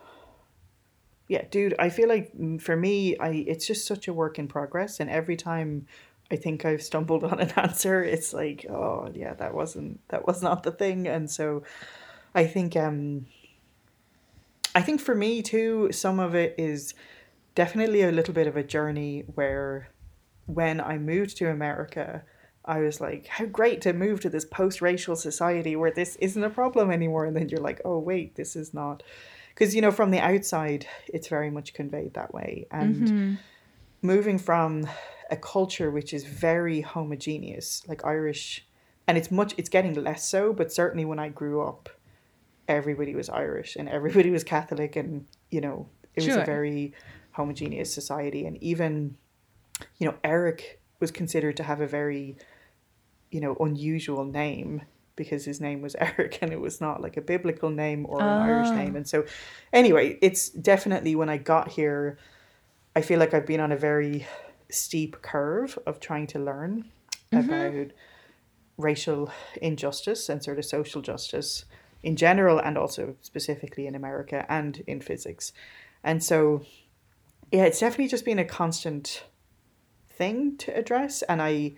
Yeah, 1.28 1.44
dude, 1.52 1.76
I 1.80 1.90
feel 1.90 2.10
like 2.10 2.34
mm, 2.34 2.60
for 2.62 2.76
me, 2.76 3.18
I 3.18 3.30
it's 3.52 3.68
just 3.68 3.86
such 3.86 4.08
a 4.08 4.14
work 4.14 4.40
in 4.40 4.48
progress 4.48 5.00
and 5.02 5.10
every 5.10 5.36
time 5.38 5.86
I 6.32 6.38
think 6.38 6.66
I've 6.66 6.82
stumbled 6.82 7.24
on 7.32 7.40
an 7.40 7.52
answer, 7.56 8.04
it's 8.04 8.34
like, 8.34 8.66
oh, 8.70 9.12
yeah, 9.14 9.34
that 9.36 9.54
wasn't 9.54 10.00
that 10.10 10.26
was 10.26 10.42
not 10.42 10.64
the 10.64 10.72
thing 10.72 11.08
and 11.08 11.30
so 11.30 11.64
I 12.34 12.46
think 12.46 12.76
um 12.76 13.26
I 14.74 14.82
think 14.82 15.02
for 15.02 15.16
me 15.16 15.42
too, 15.42 15.92
some 15.92 16.20
of 16.20 16.34
it 16.34 16.56
is 16.58 16.94
definitely 17.56 18.04
a 18.04 18.12
little 18.12 18.34
bit 18.34 18.48
of 18.48 18.56
a 18.56 18.64
journey 18.64 19.26
where 19.36 19.90
when 20.46 20.80
I 20.80 20.98
moved 20.98 21.38
to 21.38 21.50
America, 21.50 22.24
I 22.64 22.80
was 22.80 23.02
like, 23.02 23.28
how 23.28 23.46
great 23.46 23.82
to 23.82 23.94
move 23.94 24.22
to 24.22 24.30
this 24.30 24.46
post 24.46 24.82
racial 24.82 25.16
society 25.16 25.76
where 25.76 25.92
this 25.92 26.16
isn't 26.18 26.44
a 26.44 26.50
problem 26.50 26.92
anymore. 26.92 27.26
And 27.26 27.36
then 27.36 27.50
you're 27.50 27.60
like, 27.60 27.82
oh, 27.84 27.98
wait, 27.98 28.36
this 28.36 28.56
is 28.56 28.74
not. 28.74 29.04
Because, 29.50 29.76
you 29.76 29.82
know, 29.82 29.92
from 29.92 30.12
the 30.12 30.20
outside, 30.20 30.88
it's 31.08 31.28
very 31.28 31.50
much 31.50 31.74
conveyed 31.74 32.14
that 32.14 32.34
way. 32.34 32.68
And 32.72 33.08
moving 34.02 34.38
from 34.38 34.88
a 35.32 35.38
culture 35.38 35.90
which 35.90 36.14
is 36.14 36.24
very 36.26 36.82
homogeneous, 36.82 37.82
like 37.88 38.06
Irish, 38.06 38.68
and 39.08 39.18
it's 39.18 39.32
much, 39.32 39.56
it's 39.58 39.70
getting 39.70 39.94
less 39.96 40.28
so, 40.30 40.54
but 40.54 40.72
certainly 40.72 41.06
when 41.06 41.20
I 41.20 41.30
grew 41.30 41.62
up, 41.62 41.90
everybody 42.68 43.16
was 43.16 43.30
Irish 43.30 43.76
and 43.76 43.90
everybody 43.90 44.30
was 44.30 44.44
Catholic, 44.44 44.96
and, 44.96 45.26
you 45.50 45.62
know, 45.62 45.88
it 46.16 46.26
was 46.26 46.36
a 46.44 46.46
very 46.46 46.94
homogeneous 47.32 47.94
society. 47.94 48.46
And 48.46 48.62
even, 48.62 49.16
you 49.98 50.08
know, 50.08 50.16
Eric 50.24 50.82
was 51.00 51.10
considered 51.12 51.56
to 51.58 51.64
have 51.64 51.80
a 51.82 51.88
very, 51.88 52.38
you 53.32 53.40
know, 53.40 53.56
unusual 53.60 54.26
name 54.26 54.82
because 55.16 55.46
his 55.46 55.62
name 55.62 55.82
was 55.82 55.96
Eric 56.00 56.40
and 56.42 56.52
it 56.52 56.60
was 56.60 56.82
not 56.82 57.02
like 57.02 57.16
a 57.18 57.22
biblical 57.22 57.70
name 57.70 58.06
or 58.10 58.20
an 58.22 58.38
Irish 58.42 58.68
Ah. 58.72 58.76
name. 58.76 58.96
And 58.98 59.08
so, 59.08 59.24
anyway, 59.72 60.18
it's 60.22 60.50
definitely 60.50 61.16
when 61.16 61.30
I 61.30 61.38
got 61.38 61.70
here, 61.70 62.18
I 62.96 63.02
feel 63.02 63.20
like 63.20 63.34
I've 63.34 63.46
been 63.48 63.62
on 63.62 63.72
a 63.72 63.78
very 63.78 64.28
steep 64.72 65.22
curve 65.22 65.78
of 65.86 66.00
trying 66.00 66.28
to 66.28 66.40
learn 66.40 66.86
about 67.32 67.74
mm-hmm. 67.74 67.92
racial 68.78 69.32
injustice 69.62 70.30
and 70.30 70.44
sort 70.44 70.58
of 70.58 70.66
social 70.66 71.02
justice 71.02 71.66
in 72.04 72.16
general 72.16 72.60
and 72.60 72.78
also 72.78 73.16
specifically 73.22 73.88
in 73.88 73.96
America 73.96 74.46
and 74.50 74.84
in 74.88 75.02
physics. 75.02 75.54
And 76.04 76.24
so, 76.24 76.64
yeah, 77.52 77.64
it's 77.64 77.80
definitely 77.80 78.08
just 78.08 78.26
been 78.26 78.40
a 78.40 78.46
constant 78.46 79.24
thing 80.10 80.58
to 80.58 80.76
address. 80.76 81.22
And 81.24 81.42
I, 81.42 81.74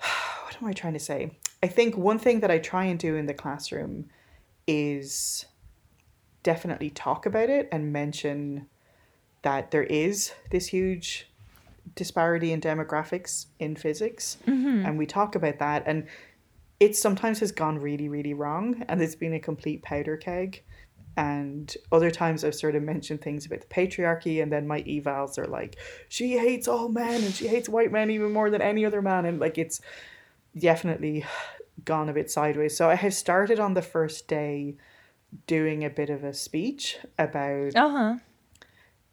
what 0.44 0.56
am 0.60 0.68
I 0.68 0.72
trying 0.72 0.94
to 0.94 0.98
say? 0.98 1.32
I 1.62 1.66
think 1.66 1.96
one 1.96 2.18
thing 2.18 2.40
that 2.40 2.50
I 2.50 2.58
try 2.58 2.84
and 2.84 2.98
do 2.98 3.16
in 3.16 3.26
the 3.26 3.34
classroom 3.34 4.06
is 4.66 5.46
definitely 6.42 6.90
talk 6.90 7.26
about 7.26 7.50
it 7.50 7.68
and 7.72 7.92
mention 7.92 8.66
that 9.42 9.70
there 9.70 9.84
is 9.84 10.32
this 10.50 10.68
huge 10.68 11.30
disparity 11.94 12.52
in 12.52 12.60
demographics 12.60 13.46
in 13.58 13.76
physics 13.76 14.38
and 14.86 14.98
we 14.98 15.06
talk 15.06 15.34
about 15.36 15.58
that 15.58 15.82
and 15.86 16.06
it 16.80 16.96
sometimes 16.96 17.38
has 17.40 17.52
gone 17.52 17.78
really 17.78 18.08
really 18.08 18.34
wrong 18.34 18.82
and 18.88 19.00
it's 19.00 19.14
been 19.14 19.34
a 19.34 19.40
complete 19.40 19.82
powder 19.82 20.16
keg. 20.16 20.62
And 21.16 21.72
other 21.92 22.10
times 22.10 22.42
I've 22.44 22.56
sort 22.56 22.74
of 22.74 22.82
mentioned 22.82 23.20
things 23.22 23.46
about 23.46 23.60
the 23.60 23.66
patriarchy 23.68 24.42
and 24.42 24.50
then 24.50 24.66
my 24.66 24.82
evals 24.82 25.38
are 25.38 25.46
like 25.46 25.76
she 26.08 26.36
hates 26.36 26.66
all 26.66 26.88
men 26.88 27.22
and 27.22 27.32
she 27.32 27.46
hates 27.46 27.68
white 27.68 27.92
men 27.92 28.10
even 28.10 28.32
more 28.32 28.50
than 28.50 28.60
any 28.60 28.84
other 28.84 29.00
man 29.00 29.24
and 29.24 29.38
like 29.38 29.56
it's 29.56 29.80
definitely 30.58 31.24
gone 31.84 32.08
a 32.08 32.12
bit 32.12 32.30
sideways. 32.30 32.76
So 32.76 32.90
I 32.90 32.96
have 32.96 33.14
started 33.14 33.60
on 33.60 33.74
the 33.74 33.82
first 33.82 34.26
day 34.26 34.74
doing 35.46 35.84
a 35.84 35.90
bit 35.90 36.10
of 36.10 36.24
a 36.24 36.34
speech 36.34 36.98
about 37.18 37.76
Uh 37.76 37.90
huh. 37.90 38.14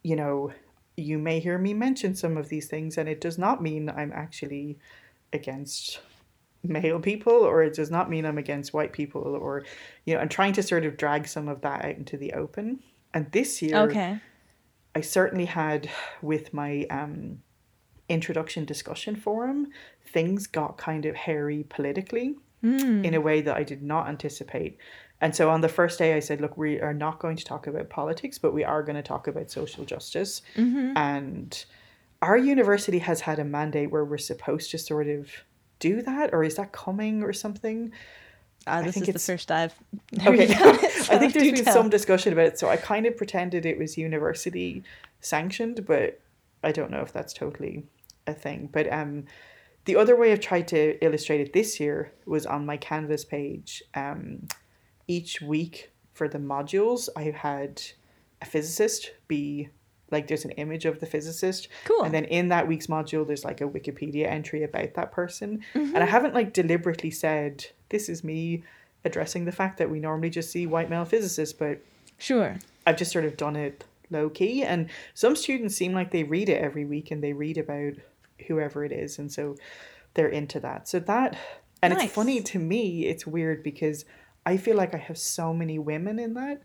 you 0.01 0.15
know, 0.15 0.51
you 0.97 1.17
may 1.17 1.39
hear 1.39 1.57
me 1.57 1.73
mention 1.73 2.15
some 2.15 2.37
of 2.37 2.49
these 2.49 2.67
things, 2.67 2.97
and 2.97 3.07
it 3.09 3.21
does 3.21 3.37
not 3.37 3.61
mean 3.61 3.89
I'm 3.89 4.11
actually 4.13 4.77
against 5.33 5.99
male 6.63 6.99
people, 6.99 7.33
or 7.33 7.63
it 7.63 7.73
does 7.73 7.89
not 7.89 8.09
mean 8.09 8.25
I'm 8.25 8.37
against 8.37 8.73
white 8.73 8.93
people, 8.93 9.21
or, 9.21 9.63
you 10.05 10.13
know, 10.13 10.21
I'm 10.21 10.29
trying 10.29 10.53
to 10.53 10.63
sort 10.63 10.85
of 10.85 10.97
drag 10.97 11.27
some 11.27 11.47
of 11.47 11.61
that 11.61 11.85
out 11.85 11.95
into 11.95 12.17
the 12.17 12.33
open. 12.33 12.79
And 13.13 13.31
this 13.31 13.61
year, 13.61 13.77
Okay. 13.81 14.19
I 14.93 15.01
certainly 15.01 15.45
had 15.45 15.89
with 16.21 16.53
my 16.53 16.85
um, 16.89 17.41
introduction 18.09 18.65
discussion 18.65 19.15
forum, 19.15 19.67
things 20.05 20.47
got 20.47 20.77
kind 20.77 21.05
of 21.05 21.15
hairy 21.15 21.65
politically 21.69 22.35
in 23.05 23.13
a 23.15 23.21
way 23.21 23.41
that 23.41 23.57
I 23.57 23.63
did 23.63 23.81
not 23.81 24.07
anticipate. 24.07 24.77
And 25.21 25.35
so 25.35 25.49
on 25.51 25.61
the 25.61 25.69
first 25.69 25.99
day, 25.99 26.15
I 26.15 26.19
said, 26.19 26.41
look, 26.41 26.57
we 26.57 26.81
are 26.81 26.93
not 26.93 27.19
going 27.19 27.37
to 27.37 27.45
talk 27.45 27.67
about 27.67 27.89
politics, 27.89 28.39
but 28.39 28.53
we 28.53 28.63
are 28.63 28.81
going 28.81 28.95
to 28.95 29.03
talk 29.03 29.27
about 29.27 29.51
social 29.51 29.85
justice. 29.85 30.41
And 30.95 31.65
our 32.21 32.37
university 32.37 32.99
has 32.99 33.21
had 33.21 33.37
a 33.39 33.45
mandate 33.45 33.91
where 33.91 34.03
we're 34.03 34.17
supposed 34.17 34.71
to 34.71 34.77
sort 34.79 35.07
of 35.07 35.29
do 35.79 36.01
that, 36.01 36.33
or 36.33 36.43
is 36.43 36.55
that 36.55 36.71
coming 36.71 37.23
or 37.23 37.33
something? 37.33 37.91
Uh, 38.67 38.81
this 38.83 38.93
think 38.93 39.07
is 39.07 39.13
the 39.13 39.19
first 39.19 39.51
I've 39.51 39.73
Okay, 40.19 40.29
read 40.29 40.51
about 40.51 40.83
it, 40.83 40.91
so 40.91 41.13
I 41.15 41.17
think 41.17 41.33
there's 41.33 41.51
been 41.51 41.65
tell. 41.65 41.73
some 41.73 41.89
discussion 41.89 42.33
about 42.33 42.45
it, 42.45 42.59
so 42.59 42.69
I 42.69 42.77
kind 42.77 43.05
of 43.07 43.17
pretended 43.17 43.65
it 43.65 43.77
was 43.79 43.97
university 43.97 44.83
sanctioned, 45.19 45.85
but 45.85 46.19
I 46.63 46.71
don't 46.71 46.91
know 46.91 47.01
if 47.01 47.11
that's 47.11 47.33
totally 47.33 47.83
a 48.27 48.33
thing. 48.33 48.69
But 48.71 48.91
um, 48.93 49.25
the 49.85 49.95
other 49.95 50.15
way 50.15 50.31
I've 50.31 50.39
tried 50.39 50.67
to 50.69 51.03
illustrate 51.03 51.41
it 51.41 51.53
this 51.53 51.79
year 51.79 52.13
was 52.25 52.45
on 52.45 52.65
my 52.65 52.77
Canvas 52.77 53.25
page. 53.25 53.81
Um, 53.95 54.47
each 55.11 55.41
week 55.41 55.91
for 56.13 56.27
the 56.27 56.37
modules, 56.39 57.09
I 57.15 57.23
had 57.31 57.81
a 58.41 58.45
physicist 58.45 59.11
be 59.27 59.69
like 60.11 60.27
there's 60.27 60.43
an 60.45 60.51
image 60.51 60.85
of 60.85 60.99
the 60.99 61.05
physicist 61.05 61.67
Cool. 61.85 62.03
and 62.03 62.13
then 62.13 62.25
in 62.25 62.49
that 62.49 62.67
week's 62.67 62.87
module 62.87 63.25
there's 63.25 63.45
like 63.45 63.61
a 63.61 63.69
wikipedia 63.75 64.25
entry 64.27 64.63
about 64.63 64.93
that 64.95 65.11
person 65.13 65.63
Mm-hmm. 65.73 65.95
and 65.95 66.03
i 66.03 66.05
haven't 66.05 66.33
like 66.33 66.51
deliberately 66.51 67.11
said 67.11 67.65
this 67.89 68.09
is 68.09 68.21
me 68.23 68.63
addressing 69.05 69.45
the 69.45 69.51
fact 69.53 69.77
that 69.77 69.89
we 69.89 69.99
normally 70.01 70.29
just 70.29 70.51
see 70.51 70.67
white 70.67 70.89
male 70.89 71.05
physicists, 71.05 71.53
but 71.57 71.79
Sure. 72.17 72.57
I've 72.85 72.97
just 72.97 73.11
sort 73.11 73.25
of 73.25 73.35
done 73.37 73.55
it 73.55 73.83
low 74.11 74.29
key. 74.29 74.61
And 74.63 74.89
some 75.15 75.35
students 75.35 75.75
seem 75.75 75.93
like 75.93 76.11
they 76.11 76.23
read 76.23 76.49
it 76.49 76.61
every 76.61 76.85
week 76.85 77.09
and 77.11 77.23
they 77.23 77.33
read 77.33 77.57
about 77.57 77.93
whoever 78.47 78.83
it 78.85 78.91
is. 78.91 79.17
And 79.17 79.31
so 79.31 79.55
they're 80.13 80.27
into 80.27 80.59
that. 80.59 80.87
So 80.87 80.99
that, 80.99 81.35
and 81.81 81.93
Nice. 81.95 82.03
it's 82.05 82.13
funny 82.13 82.41
to 82.41 82.59
me, 82.59 83.07
it's 83.07 83.25
weird 83.25 83.63
because 83.63 84.05
I 84.45 84.57
feel 84.57 84.75
like 84.75 84.93
I 84.93 84.97
have 84.97 85.17
so 85.17 85.53
many 85.53 85.79
women 85.79 86.19
in 86.19 86.33
that. 86.35 86.61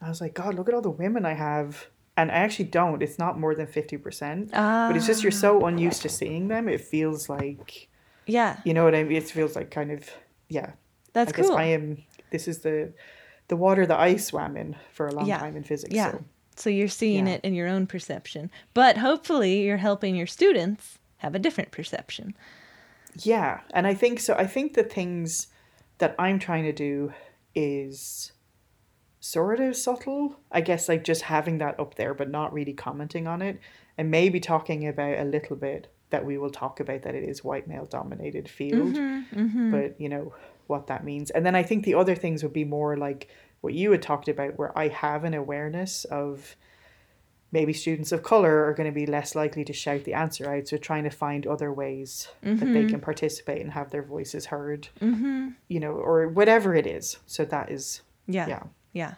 I 0.00 0.08
was 0.08 0.20
like, 0.20 0.34
God, 0.34 0.54
look 0.54 0.68
at 0.68 0.74
all 0.74 0.80
the 0.80 0.90
women 0.90 1.26
I 1.26 1.34
have. 1.34 1.86
And 2.16 2.30
I 2.30 2.34
actually 2.34 2.66
don't. 2.66 3.02
It's 3.02 3.18
not 3.18 3.38
more 3.38 3.54
than 3.54 3.66
50%. 3.66 4.50
But 4.50 4.96
it's 4.96 5.06
just 5.06 5.22
you're 5.22 5.32
so 5.32 5.62
ah. 5.62 5.66
unused 5.66 6.02
to 6.02 6.08
seeing 6.08 6.48
them. 6.48 6.68
It 6.68 6.80
feels 6.80 7.28
like, 7.28 7.88
Yeah. 8.26 8.58
you 8.64 8.74
know 8.74 8.84
what 8.84 8.94
I 8.94 9.04
mean? 9.04 9.16
It 9.16 9.30
feels 9.30 9.56
like 9.56 9.70
kind 9.70 9.90
of, 9.90 10.08
yeah. 10.48 10.72
That's 11.12 11.32
I 11.32 11.36
guess 11.36 11.48
cool. 11.48 11.56
I 11.56 11.64
am, 11.64 12.02
this 12.30 12.48
is 12.48 12.60
the, 12.60 12.92
the 13.48 13.56
water 13.56 13.86
that 13.86 13.98
I 13.98 14.16
swam 14.16 14.56
in 14.56 14.76
for 14.92 15.08
a 15.08 15.12
long 15.12 15.26
Yeah. 15.26 15.38
time 15.38 15.56
in 15.56 15.62
physics. 15.62 15.94
Yeah. 15.94 16.12
So. 16.12 16.24
So 16.56 16.70
you're 16.70 16.88
seeing 16.88 17.26
Yeah. 17.26 17.34
it 17.34 17.40
in 17.44 17.54
your 17.54 17.68
own 17.68 17.86
perception. 17.86 18.50
But 18.74 18.98
hopefully 18.98 19.62
you're 19.62 19.78
helping 19.78 20.14
your 20.14 20.26
students 20.26 20.98
have 21.18 21.34
a 21.34 21.38
different 21.38 21.70
perception. 21.70 22.34
Yeah, 23.16 23.60
and 23.72 23.86
I 23.86 23.94
think 23.94 24.20
so. 24.20 24.34
I 24.34 24.46
think 24.46 24.74
the 24.74 24.82
things 24.82 25.48
that 26.00 26.16
I'm 26.18 26.38
trying 26.38 26.64
to 26.64 26.72
do 26.72 27.12
is 27.54 28.32
sort 29.20 29.60
of 29.60 29.76
subtle. 29.76 30.36
I 30.50 30.60
guess 30.60 30.88
like 30.88 31.04
just 31.04 31.22
having 31.22 31.58
that 31.58 31.78
up 31.78 31.94
there, 31.94 32.14
but 32.14 32.30
not 32.30 32.52
really 32.52 32.72
commenting 32.72 33.26
on 33.26 33.40
it, 33.42 33.60
and 33.96 34.10
maybe 34.10 34.40
talking 34.40 34.88
about 34.88 35.18
a 35.18 35.24
little 35.24 35.56
bit 35.56 35.92
that 36.10 36.24
we 36.24 36.36
will 36.38 36.50
talk 36.50 36.80
about 36.80 37.02
that 37.02 37.14
it 37.14 37.22
is 37.22 37.44
white 37.44 37.68
male 37.68 37.86
dominated 37.86 38.48
field, 38.48 38.94
mm-hmm, 38.94 39.40
mm-hmm. 39.40 39.70
but 39.70 40.00
you 40.00 40.08
know 40.08 40.34
what 40.66 40.88
that 40.88 41.04
means. 41.04 41.30
And 41.30 41.46
then 41.46 41.54
I 41.54 41.62
think 41.62 41.84
the 41.84 41.94
other 41.94 42.14
things 42.14 42.42
would 42.42 42.52
be 42.52 42.64
more 42.64 42.96
like 42.96 43.28
what 43.60 43.74
you 43.74 43.92
had 43.92 44.02
talked 44.02 44.28
about, 44.28 44.58
where 44.58 44.76
I 44.76 44.88
have 44.88 45.24
an 45.24 45.34
awareness 45.34 46.04
of 46.06 46.56
maybe 47.52 47.72
students 47.72 48.12
of 48.12 48.22
color 48.22 48.64
are 48.64 48.74
going 48.74 48.88
to 48.88 48.94
be 48.94 49.06
less 49.06 49.34
likely 49.34 49.64
to 49.64 49.72
shout 49.72 50.04
the 50.04 50.14
answer 50.14 50.48
out. 50.52 50.68
So 50.68 50.76
trying 50.76 51.04
to 51.04 51.10
find 51.10 51.46
other 51.46 51.72
ways 51.72 52.28
that 52.42 52.72
they 52.72 52.86
can 52.86 53.00
participate 53.00 53.60
and 53.60 53.72
have 53.72 53.90
their 53.90 54.02
voices 54.02 54.46
heard, 54.46 54.88
mm-hmm. 55.00 55.48
you 55.68 55.80
know, 55.80 55.92
or 55.92 56.28
whatever 56.28 56.74
it 56.74 56.86
is. 56.86 57.16
So 57.26 57.44
that 57.46 57.70
is, 57.70 58.02
Yeah. 58.26 58.46
yeah, 58.46 58.62
Yeah. 58.92 59.14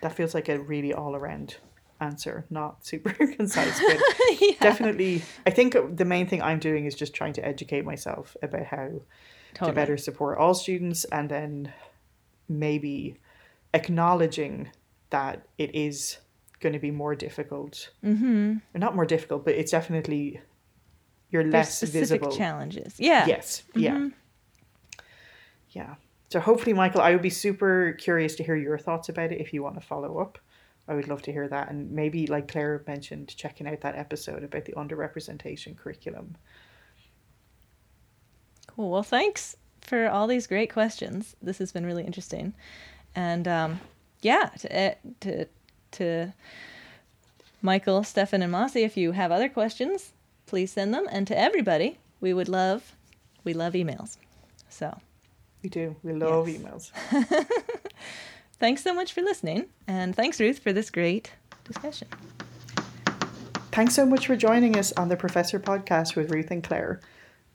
that 0.00 0.12
feels 0.14 0.34
like 0.34 0.48
a 0.48 0.60
really 0.60 0.92
all 0.94 1.16
around 1.16 1.56
answer, 2.00 2.46
not 2.50 2.86
super 2.86 3.10
concise, 3.36 3.80
but 3.80 3.98
Yeah. 4.40 4.52
definitely. 4.60 5.22
I 5.46 5.50
think 5.50 5.76
the 5.96 6.04
main 6.04 6.26
thing 6.28 6.40
I'm 6.40 6.60
doing 6.60 6.86
is 6.86 6.94
just 6.94 7.14
trying 7.14 7.32
to 7.34 7.44
educate 7.46 7.84
myself 7.84 8.36
about 8.42 8.66
how 8.66 8.90
to 9.54 9.72
better 9.72 9.96
support 9.96 10.38
all 10.38 10.54
students 10.54 11.04
and 11.06 11.28
then 11.28 11.72
maybe 12.48 13.16
acknowledging 13.74 14.70
that 15.10 15.46
it 15.58 15.74
is 15.74 16.18
going 16.60 16.72
to 16.72 16.78
be 16.78 16.90
more 16.90 17.14
difficult. 17.14 17.90
Mm-hmm. 18.04 18.58
Not 18.74 18.94
more 18.94 19.06
difficult, 19.06 19.44
but 19.44 19.54
it's 19.54 19.70
definitely 19.70 20.40
you're 21.30 21.42
There's 21.42 21.52
less 21.52 21.76
specific 21.76 22.20
visible. 22.20 22.36
challenges. 22.36 22.94
Yeah. 22.98 23.26
Yes. 23.26 23.62
Yeah. 23.74 24.08
Yeah. 25.70 25.94
So 26.28 26.40
hopefully, 26.40 26.72
Michael, 26.72 27.00
I 27.00 27.12
would 27.12 27.22
be 27.22 27.30
super 27.30 27.92
curious 27.98 28.34
to 28.36 28.44
hear 28.44 28.56
your 28.56 28.78
thoughts 28.78 29.08
about 29.08 29.32
it 29.32 29.40
if 29.40 29.52
you 29.52 29.62
want 29.62 29.74
to 29.76 29.80
follow 29.80 30.18
up. 30.18 30.38
I 30.88 30.94
would 30.94 31.08
love 31.08 31.22
to 31.22 31.32
hear 31.32 31.46
that. 31.48 31.70
And 31.70 31.90
maybe, 31.92 32.26
like 32.26 32.48
Claire 32.48 32.82
mentioned, 32.86 33.36
checking 33.36 33.68
out 33.68 33.80
that 33.82 33.96
episode 33.96 34.42
about 34.42 34.64
the 34.64 34.72
underrepresentation 34.72 35.76
curriculum. 35.76 36.36
Cool. 38.66 38.90
Well, 38.90 39.02
thanks 39.02 39.56
for 39.82 40.08
all 40.08 40.26
these 40.26 40.46
great 40.46 40.72
questions. 40.72 41.36
This 41.42 41.58
has 41.58 41.72
been 41.72 41.86
really 41.86 42.04
interesting. 42.04 42.54
And 43.14 43.46
um, 43.46 43.80
yeah, 44.20 44.50
to, 44.58 44.94
to, 45.20 45.46
to 45.92 46.32
Michael, 47.62 48.02
Stephan, 48.04 48.42
and 48.42 48.52
Mossy, 48.52 48.82
if 48.84 48.96
you 48.96 49.12
have 49.12 49.30
other 49.30 49.48
questions, 49.48 50.12
please 50.46 50.72
send 50.72 50.94
them. 50.94 51.06
And 51.10 51.26
to 51.26 51.38
everybody, 51.38 51.98
we 52.20 52.32
would 52.32 52.48
love, 52.48 52.94
we 53.44 53.52
love 53.54 53.74
emails. 53.74 54.16
So 54.68 54.98
We 55.62 55.68
do. 55.68 55.94
We 56.02 56.12
love 56.14 56.48
Yes. 56.48 56.58
emails. 56.58 57.46
thanks 58.58 58.82
so 58.82 58.94
much 58.94 59.12
for 59.12 59.20
listening. 59.22 59.66
And 59.86 60.14
thanks, 60.16 60.40
Ruth, 60.40 60.58
for 60.58 60.72
this 60.72 60.90
great 60.90 61.32
discussion. 61.64 62.08
Thanks 63.72 63.94
so 63.94 64.04
much 64.06 64.26
for 64.26 64.36
joining 64.36 64.76
us 64.76 64.92
on 64.92 65.08
the 65.08 65.16
Professor 65.16 65.60
Podcast 65.60 66.16
with 66.16 66.30
Ruth 66.30 66.50
and 66.50 66.62
Claire. 66.62 67.00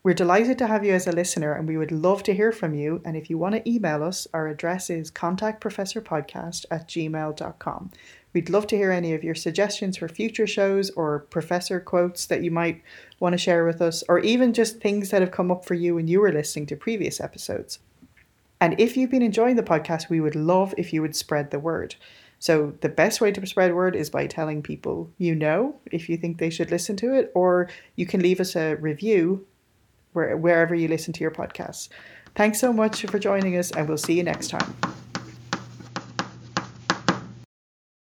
We're 0.05 0.13
delighted 0.13 0.59
to 0.59 0.67
have 0.67 0.85
you 0.85 0.93
as 0.93 1.07
a 1.07 1.11
listener 1.11 1.53
and 1.53 1.67
we 1.67 1.77
would 1.77 1.91
love 1.91 2.21
to 2.23 2.35
hear 2.35 2.51
from 2.51 2.75
you. 2.75 3.01
And 3.03 3.17
if 3.17 3.27
you 3.27 3.39
want 3.39 3.55
to 3.55 3.67
email 3.67 4.03
us, 4.03 4.27
our 4.35 4.47
address 4.47 4.91
is 4.91 5.09
contactprofessorpodcast 5.09 6.65
at 6.69 6.87
gmail.com. 6.87 7.91
We'd 8.31 8.51
love 8.51 8.67
to 8.67 8.77
hear 8.77 8.91
any 8.91 9.15
of 9.15 9.23
your 9.23 9.33
suggestions 9.33 9.97
for 9.97 10.07
future 10.07 10.45
shows 10.45 10.91
or 10.91 11.21
professor 11.31 11.79
quotes 11.79 12.27
that 12.27 12.43
you 12.43 12.51
might 12.51 12.83
want 13.19 13.33
to 13.33 13.39
share 13.39 13.65
with 13.65 13.81
us, 13.81 14.03
or 14.07 14.19
even 14.19 14.53
just 14.53 14.79
things 14.79 15.09
that 15.09 15.23
have 15.23 15.31
come 15.31 15.49
up 15.49 15.65
for 15.65 15.73
you 15.73 15.95
when 15.95 16.07
you 16.07 16.21
were 16.21 16.31
listening 16.31 16.67
to 16.67 16.75
previous 16.75 17.19
episodes. 17.19 17.79
And 18.61 18.79
if 18.79 18.95
you've 18.95 19.09
been 19.09 19.23
enjoying 19.23 19.55
the 19.55 19.63
podcast, 19.63 20.11
we 20.11 20.21
would 20.21 20.35
love 20.35 20.75
if 20.77 20.93
you 20.93 21.01
would 21.01 21.15
spread 21.15 21.49
the 21.49 21.57
word. 21.57 21.95
So 22.37 22.75
the 22.81 22.89
best 22.89 23.21
way 23.21 23.31
to 23.31 23.47
spread 23.47 23.73
word 23.73 23.95
is 23.95 24.11
by 24.11 24.27
telling 24.27 24.61
people 24.61 25.09
you 25.17 25.33
know 25.33 25.77
if 25.91 26.09
you 26.09 26.17
think 26.17 26.37
they 26.37 26.51
should 26.51 26.69
listen 26.69 26.95
to 26.97 27.15
it, 27.15 27.31
or 27.33 27.69
you 27.95 28.05
can 28.05 28.21
leave 28.21 28.39
us 28.39 28.55
a 28.55 28.75
review 28.75 29.47
where, 30.15 30.35
wherever 30.37 30.73
you 30.73 30.87
listen 30.87 31.13
to 31.13 31.21
your 31.21 31.31
podcasts. 31.31 31.89
Thanks 32.35 32.59
so 32.59 32.73
much 32.73 33.05
for 33.05 33.19
joining 33.19 33.57
us, 33.57 33.71
and 33.71 33.87
we'll 33.87 33.97
see 33.97 34.13
you 34.13 34.23
next 34.23 34.49
time. 34.49 34.75